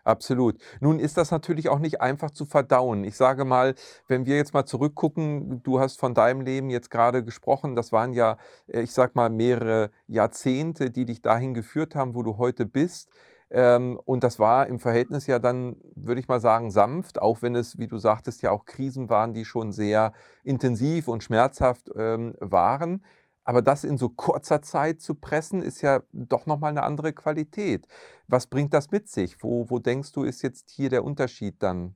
[0.05, 0.59] Absolut.
[0.80, 3.05] Nun ist das natürlich auch nicht einfach zu verdauen.
[3.05, 3.74] Ich sage mal,
[4.07, 8.12] wenn wir jetzt mal zurückgucken, du hast von deinem Leben jetzt gerade gesprochen, das waren
[8.12, 8.36] ja,
[8.68, 13.09] äh, ich sag mal, mehrere Jahrzehnte, die dich dahin geführt haben, wo du heute bist.
[13.50, 17.55] Ähm, und das war im Verhältnis ja dann, würde ich mal sagen, sanft, auch wenn
[17.55, 22.34] es, wie du sagtest, ja auch Krisen waren, die schon sehr intensiv und schmerzhaft ähm,
[22.40, 23.02] waren.
[23.45, 27.86] Aber das in so kurzer Zeit zu pressen, ist ja doch nochmal eine andere Qualität.
[28.26, 29.42] Was bringt das mit sich?
[29.42, 31.95] Wo, wo denkst du, ist jetzt hier der Unterschied dann?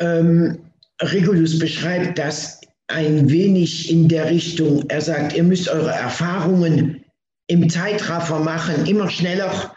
[0.00, 0.70] Ähm,
[1.00, 7.04] Regulus beschreibt das ein wenig in der Richtung, er sagt, ihr müsst eure Erfahrungen
[7.46, 9.74] im Zeitraffer machen, immer schneller.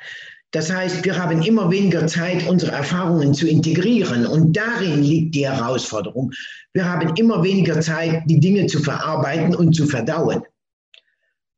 [0.52, 4.26] Das heißt, wir haben immer weniger Zeit, unsere Erfahrungen zu integrieren.
[4.26, 6.32] Und darin liegt die Herausforderung.
[6.74, 10.42] Wir haben immer weniger Zeit, die Dinge zu verarbeiten und zu verdauen.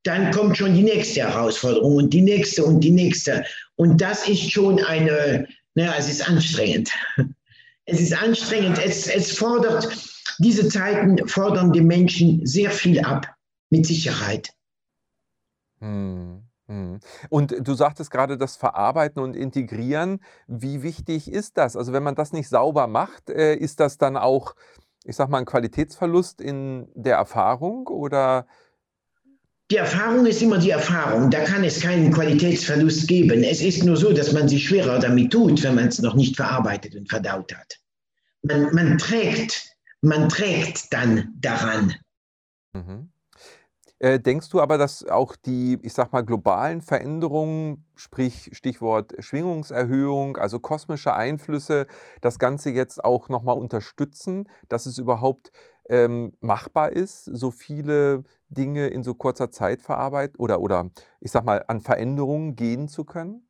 [0.03, 3.45] Dann kommt schon die nächste Herausforderung und die nächste und die nächste.
[3.75, 6.91] Und das ist schon eine, naja, es ist anstrengend.
[7.91, 8.77] Es ist anstrengend.
[8.77, 9.89] Es, es fordert,
[10.37, 13.25] diese Zeiten fordern die Menschen sehr viel ab,
[13.71, 14.51] mit Sicherheit.
[15.79, 16.48] Mhm.
[17.29, 20.19] Und du sagtest gerade das Verarbeiten und Integrieren.
[20.47, 21.75] Wie wichtig ist das?
[21.75, 24.55] Also wenn man das nicht sauber macht, äh, ist das dann auch,
[25.03, 28.45] ich sag mal, ein Qualitätsverlust in der Erfahrung oder?
[29.71, 31.29] Die Erfahrung ist immer die Erfahrung.
[31.29, 33.43] Da kann es keinen Qualitätsverlust geben.
[33.43, 36.35] Es ist nur so, dass man sich schwerer damit tut, wenn man es noch nicht
[36.35, 37.79] verarbeitet und verdaut hat.
[38.41, 41.93] Man, man trägt, man trägt dann daran.
[42.73, 43.11] Mhm.
[43.99, 50.37] Äh, denkst du aber, dass auch die, ich sag mal, globalen Veränderungen, sprich Stichwort Schwingungserhöhung,
[50.37, 51.85] also kosmische Einflüsse,
[52.21, 55.51] das Ganze jetzt auch nochmal unterstützen, dass es überhaupt
[55.89, 60.89] ähm, machbar ist, so viele Dinge in so kurzer Zeit verarbeiten oder, oder
[61.19, 63.47] ich sag mal, an Veränderungen gehen zu können?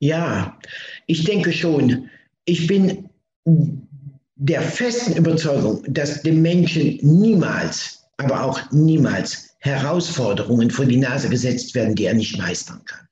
[0.00, 0.58] Ja,
[1.06, 2.10] ich denke schon.
[2.44, 3.08] Ich bin
[3.44, 11.74] der festen Überzeugung, dass dem Menschen niemals, aber auch niemals Herausforderungen vor die Nase gesetzt
[11.74, 13.08] werden, die er nicht meistern kann.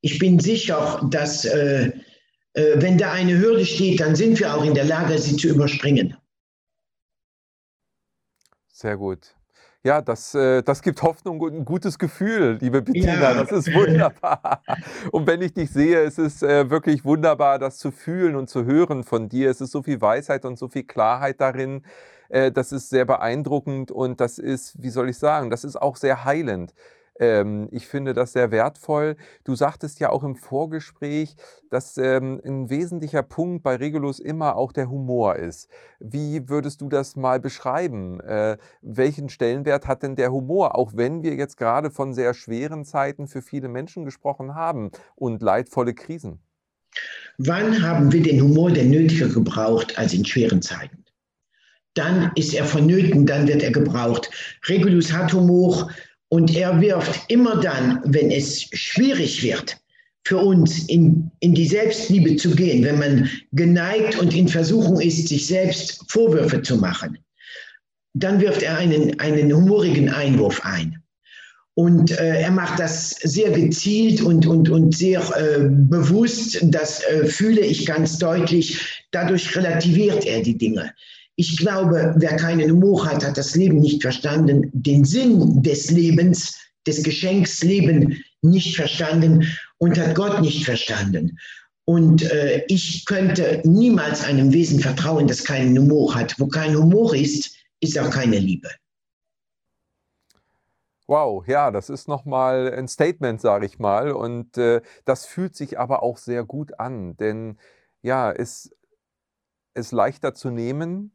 [0.00, 1.92] Ich bin sicher, dass äh,
[2.54, 5.48] äh, wenn da eine Hürde steht, dann sind wir auch in der Lage, sie zu
[5.48, 6.16] überspringen.
[8.72, 9.34] Sehr gut.
[9.82, 13.20] Ja, das, äh, das gibt Hoffnung und ein gutes Gefühl, liebe Bettina.
[13.20, 13.34] Ja.
[13.34, 14.62] Das ist wunderbar.
[15.12, 18.64] Und wenn ich dich sehe, es ist äh, wirklich wunderbar, das zu fühlen und zu
[18.64, 19.50] hören von dir.
[19.50, 21.82] Es ist so viel Weisheit und so viel Klarheit darin.
[22.28, 25.96] Äh, das ist sehr beeindruckend und das ist, wie soll ich sagen, das ist auch
[25.96, 26.74] sehr heilend.
[27.18, 29.16] Ähm, ich finde das sehr wertvoll.
[29.44, 31.36] Du sagtest ja auch im Vorgespräch,
[31.70, 35.68] dass ähm, ein wesentlicher Punkt bei Regulus immer auch der Humor ist.
[36.00, 38.20] Wie würdest du das mal beschreiben?
[38.20, 42.84] Äh, welchen Stellenwert hat denn der Humor, auch wenn wir jetzt gerade von sehr schweren
[42.84, 46.40] Zeiten für viele Menschen gesprochen haben und leidvolle Krisen?
[47.38, 51.03] Wann haben wir den Humor denn nötiger gebraucht als in schweren Zeiten?
[51.94, 54.30] Dann ist er vonnöten, dann wird er gebraucht.
[54.66, 55.90] Regulus hat Humor
[56.28, 59.76] und er wirft immer dann, wenn es schwierig wird,
[60.24, 65.28] für uns in, in die Selbstliebe zu gehen, wenn man geneigt und in Versuchung ist,
[65.28, 67.18] sich selbst Vorwürfe zu machen,
[68.14, 70.98] dann wirft er einen, einen humorigen Einwurf ein.
[71.74, 76.58] Und äh, er macht das sehr gezielt und, und, und sehr äh, bewusst.
[76.62, 79.04] Das äh, fühle ich ganz deutlich.
[79.10, 80.92] Dadurch relativiert er die Dinge.
[81.36, 86.56] Ich glaube, wer keinen Humor hat, hat das Leben nicht verstanden, den Sinn des Lebens,
[86.86, 89.46] des Geschenks Leben nicht verstanden
[89.78, 91.38] und hat Gott nicht verstanden.
[91.86, 96.34] Und äh, ich könnte niemals einem Wesen vertrauen, das keinen Humor hat.
[96.38, 98.68] Wo kein Humor ist, ist auch keine Liebe.
[101.06, 104.12] Wow, ja, das ist nochmal ein Statement, sage ich mal.
[104.12, 107.58] Und äh, das fühlt sich aber auch sehr gut an, denn
[108.00, 108.74] ja, es
[109.74, 111.12] ist leichter zu nehmen,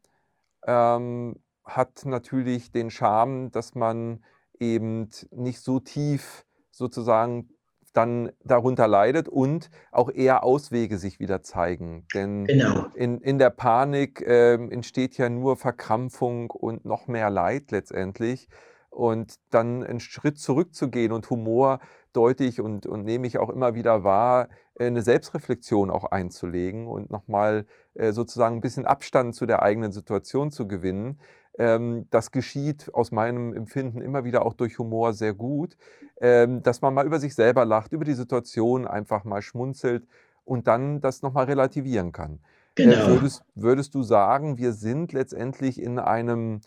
[0.66, 4.24] ähm, hat natürlich den Charme, dass man
[4.58, 7.50] eben nicht so tief sozusagen
[7.92, 12.06] dann darunter leidet und auch eher Auswege sich wieder zeigen.
[12.14, 12.86] Denn genau.
[12.94, 18.48] in, in der Panik äh, entsteht ja nur Verkrampfung und noch mehr Leid letztendlich.
[18.90, 21.78] Und dann einen Schritt zurückzugehen und Humor
[22.12, 27.10] deutlich und, und nehme ich auch immer wieder wahr, äh, eine Selbstreflexion auch einzulegen und
[27.10, 31.20] nochmal äh, sozusagen ein bisschen Abstand zu der eigenen Situation zu gewinnen.
[31.58, 35.76] Ähm, das geschieht aus meinem Empfinden immer wieder auch durch Humor sehr gut,
[36.20, 40.06] ähm, dass man mal über sich selber lacht, über die Situation einfach mal schmunzelt
[40.44, 42.40] und dann das nochmal relativieren kann.
[42.76, 43.06] Äh, genau.
[43.08, 46.60] würdest, würdest du sagen, wir sind letztendlich in einem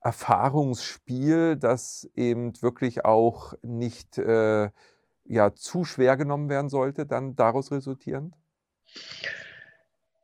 [0.00, 4.70] Erfahrungsspiel, das eben wirklich auch nicht äh,
[5.24, 8.34] ja, zu schwer genommen werden sollte, dann daraus resultierend?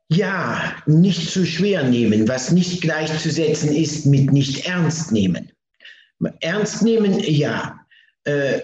[0.07, 5.51] Ja, nicht zu schwer nehmen, was nicht gleichzusetzen ist mit nicht ernst nehmen.
[6.39, 7.79] Ernst nehmen, ja.
[8.23, 8.61] Äh,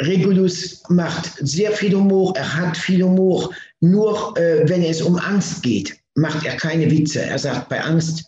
[0.00, 5.62] Regulus macht sehr viel Humor, er hat viel Humor, nur äh, wenn es um Angst
[5.64, 7.22] geht, macht er keine Witze.
[7.22, 8.24] Er sagt, bei Angst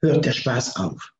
[0.00, 1.13] hört der Spaß auf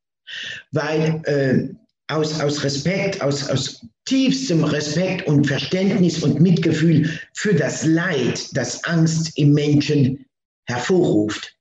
[0.71, 7.85] weil äh, aus, aus Respekt, aus, aus tiefstem Respekt und Verständnis und Mitgefühl für das
[7.85, 10.25] Leid, das Angst im Menschen
[10.67, 11.55] hervorruft.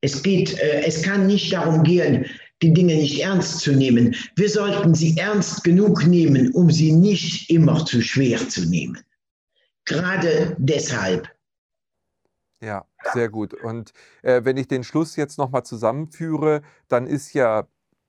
[0.00, 2.26] Es, geht, äh, es kann nicht darum gehen,
[2.62, 4.14] die Dinge nicht ernst zu nehmen.
[4.36, 8.98] Wir sollten sie ernst genug nehmen, um sie nicht immer zu schwer zu nehmen.
[9.84, 11.28] Gerade deshalb.
[12.60, 13.54] Ja, sehr gut.
[13.54, 13.92] Und
[14.22, 17.66] äh, wenn ich den Schluss jetzt nochmal zusammenführe, dann ist ja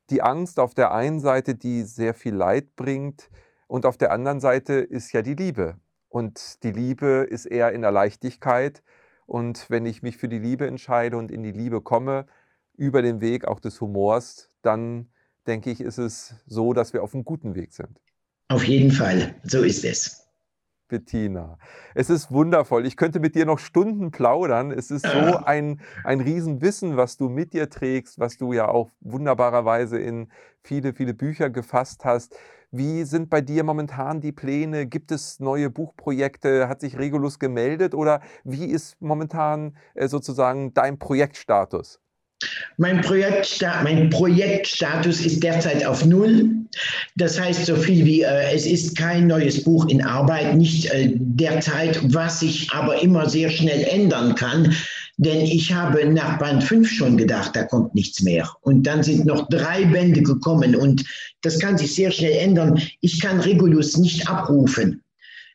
[0.10, 3.30] die Angst auf der einen Seite, die sehr viel Leid bringt,
[3.74, 5.78] und auf der anderen Seite ist ja die Liebe.
[6.08, 8.84] Und die Liebe ist eher in der Leichtigkeit.
[9.26, 12.28] Und wenn ich mich für die Liebe entscheide und in die Liebe komme,
[12.76, 15.10] über den Weg auch des Humors, dann
[15.48, 18.00] denke ich, ist es so, dass wir auf einem guten Weg sind.
[18.50, 20.23] Auf jeden Fall, so ist es.
[20.94, 21.58] Bettina.
[21.96, 22.86] Es ist wundervoll.
[22.86, 24.70] Ich könnte mit dir noch Stunden plaudern.
[24.70, 28.92] Es ist so ein, ein Riesenwissen, was du mit dir trägst, was du ja auch
[29.02, 30.32] wunderbarerweise in
[30.62, 32.36] viele, viele Bücher gefasst hast.
[32.70, 34.86] Wie sind bei dir momentan die Pläne?
[34.86, 36.70] Gibt es neue Buchprojekte?
[36.70, 37.96] Hat sich Regulus gemeldet?
[37.96, 42.03] Oder wie ist momentan äh, sozusagen dein Projektstatus?
[42.78, 46.50] Mein, Projekt, mein Projektstatus ist derzeit auf Null.
[47.16, 51.12] Das heißt so viel wie, äh, es ist kein neues Buch in Arbeit, nicht äh,
[51.16, 54.76] derzeit, was sich aber immer sehr schnell ändern kann.
[55.18, 58.50] Denn ich habe nach Band 5 schon gedacht, da kommt nichts mehr.
[58.62, 61.06] Und dann sind noch drei Bände gekommen und
[61.42, 62.82] das kann sich sehr schnell ändern.
[63.02, 65.04] Ich kann Regulus nicht abrufen.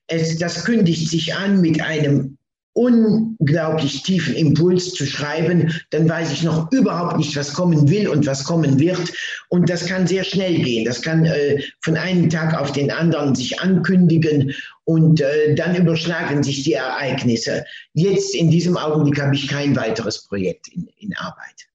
[0.06, 2.37] Es, das kündigt sich an mit einem
[2.78, 8.24] unglaublich tiefen Impuls zu schreiben, dann weiß ich noch überhaupt nicht, was kommen will und
[8.24, 9.12] was kommen wird.
[9.48, 10.84] Und das kann sehr schnell gehen.
[10.84, 14.54] Das kann äh, von einem Tag auf den anderen sich ankündigen
[14.84, 17.64] und äh, dann überschlagen sich die Ereignisse.
[17.94, 21.67] Jetzt in diesem Augenblick habe ich kein weiteres Projekt in, in Arbeit.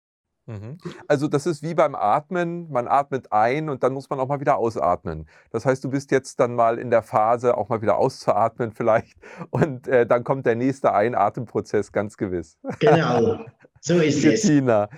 [0.46, 0.78] Mhm.
[1.08, 4.39] Also das ist wie beim Atmen, man atmet ein und dann muss man auch mal
[4.39, 5.28] wieder ausatmen.
[5.52, 9.18] Das heißt, du bist jetzt dann mal in der Phase, auch mal wieder auszuatmen vielleicht
[9.52, 12.58] und äh, dann kommt der nächste Einatemprozess ganz gewiss.
[12.80, 13.39] Genau,
[13.80, 14.24] so ist es.
[14.44, 14.89] Bettina,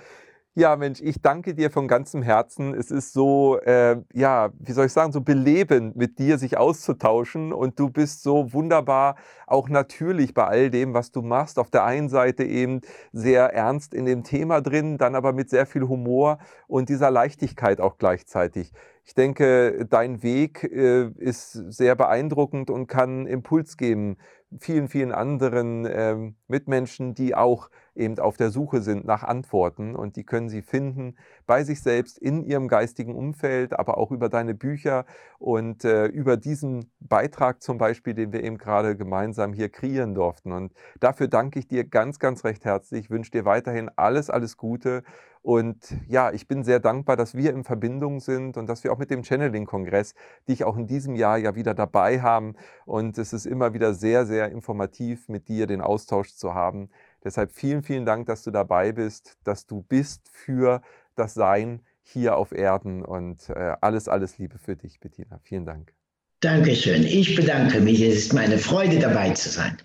[0.58, 2.72] ja, Mensch, ich danke dir von ganzem Herzen.
[2.72, 7.52] Es ist so, äh, ja, wie soll ich sagen, so belebend, mit dir sich auszutauschen.
[7.52, 11.58] Und du bist so wunderbar, auch natürlich bei all dem, was du machst.
[11.58, 12.80] Auf der einen Seite eben
[13.12, 16.38] sehr ernst in dem Thema drin, dann aber mit sehr viel Humor
[16.68, 18.72] und dieser Leichtigkeit auch gleichzeitig.
[19.04, 24.16] Ich denke, dein Weg äh, ist sehr beeindruckend und kann Impuls geben
[24.58, 30.16] vielen, vielen anderen äh, Mitmenschen, die auch eben auf der Suche sind nach Antworten und
[30.16, 31.16] die können sie finden
[31.46, 35.06] bei sich selbst in ihrem geistigen Umfeld, aber auch über deine Bücher
[35.38, 40.52] und äh, über diesen Beitrag zum Beispiel, den wir eben gerade gemeinsam hier kreieren durften.
[40.52, 43.06] Und dafür danke ich dir ganz, ganz recht herzlich.
[43.06, 45.02] Ich wünsche dir weiterhin alles, alles Gute.
[45.46, 48.98] Und ja, ich bin sehr dankbar, dass wir in Verbindung sind und dass wir auch
[48.98, 50.16] mit dem Channeling-Kongress
[50.48, 52.56] dich auch in diesem Jahr ja wieder dabei haben.
[52.84, 56.90] Und es ist immer wieder sehr, sehr informativ, mit dir den Austausch zu haben.
[57.26, 60.80] Deshalb vielen, vielen Dank, dass du dabei bist, dass du bist für
[61.16, 65.40] das Sein hier auf Erden und äh, alles, alles Liebe für dich, Bettina.
[65.42, 65.92] Vielen Dank.
[66.38, 67.02] Dankeschön.
[67.02, 68.00] Ich bedanke mich.
[68.00, 69.76] Es ist meine Freude, dabei zu sein.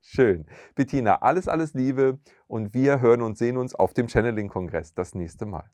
[0.00, 0.46] Schön.
[0.76, 5.44] Bettina, alles, alles Liebe und wir hören und sehen uns auf dem Channeling-Kongress das nächste
[5.44, 5.68] Mal.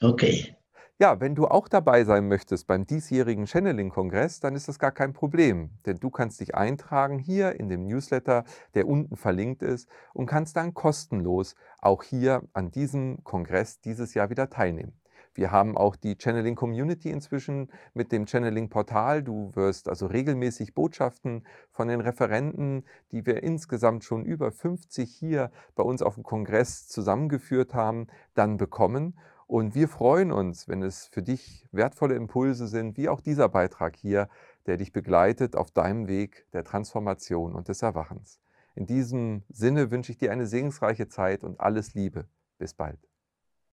[0.00, 0.56] Okay.
[1.00, 5.12] Ja, wenn du auch dabei sein möchtest beim diesjährigen Channeling-Kongress, dann ist das gar kein
[5.12, 8.42] Problem, denn du kannst dich eintragen hier in dem Newsletter,
[8.74, 14.28] der unten verlinkt ist, und kannst dann kostenlos auch hier an diesem Kongress dieses Jahr
[14.28, 14.92] wieder teilnehmen.
[15.34, 19.22] Wir haben auch die Channeling Community inzwischen mit dem Channeling Portal.
[19.22, 25.52] Du wirst also regelmäßig Botschaften von den Referenten, die wir insgesamt schon über 50 hier
[25.76, 29.16] bei uns auf dem Kongress zusammengeführt haben, dann bekommen.
[29.48, 33.96] Und wir freuen uns, wenn es für dich wertvolle Impulse sind, wie auch dieser Beitrag
[33.96, 34.28] hier,
[34.66, 38.40] der dich begleitet auf deinem Weg der Transformation und des Erwachens.
[38.74, 42.26] In diesem Sinne wünsche ich dir eine segensreiche Zeit und alles Liebe.
[42.58, 43.07] Bis bald.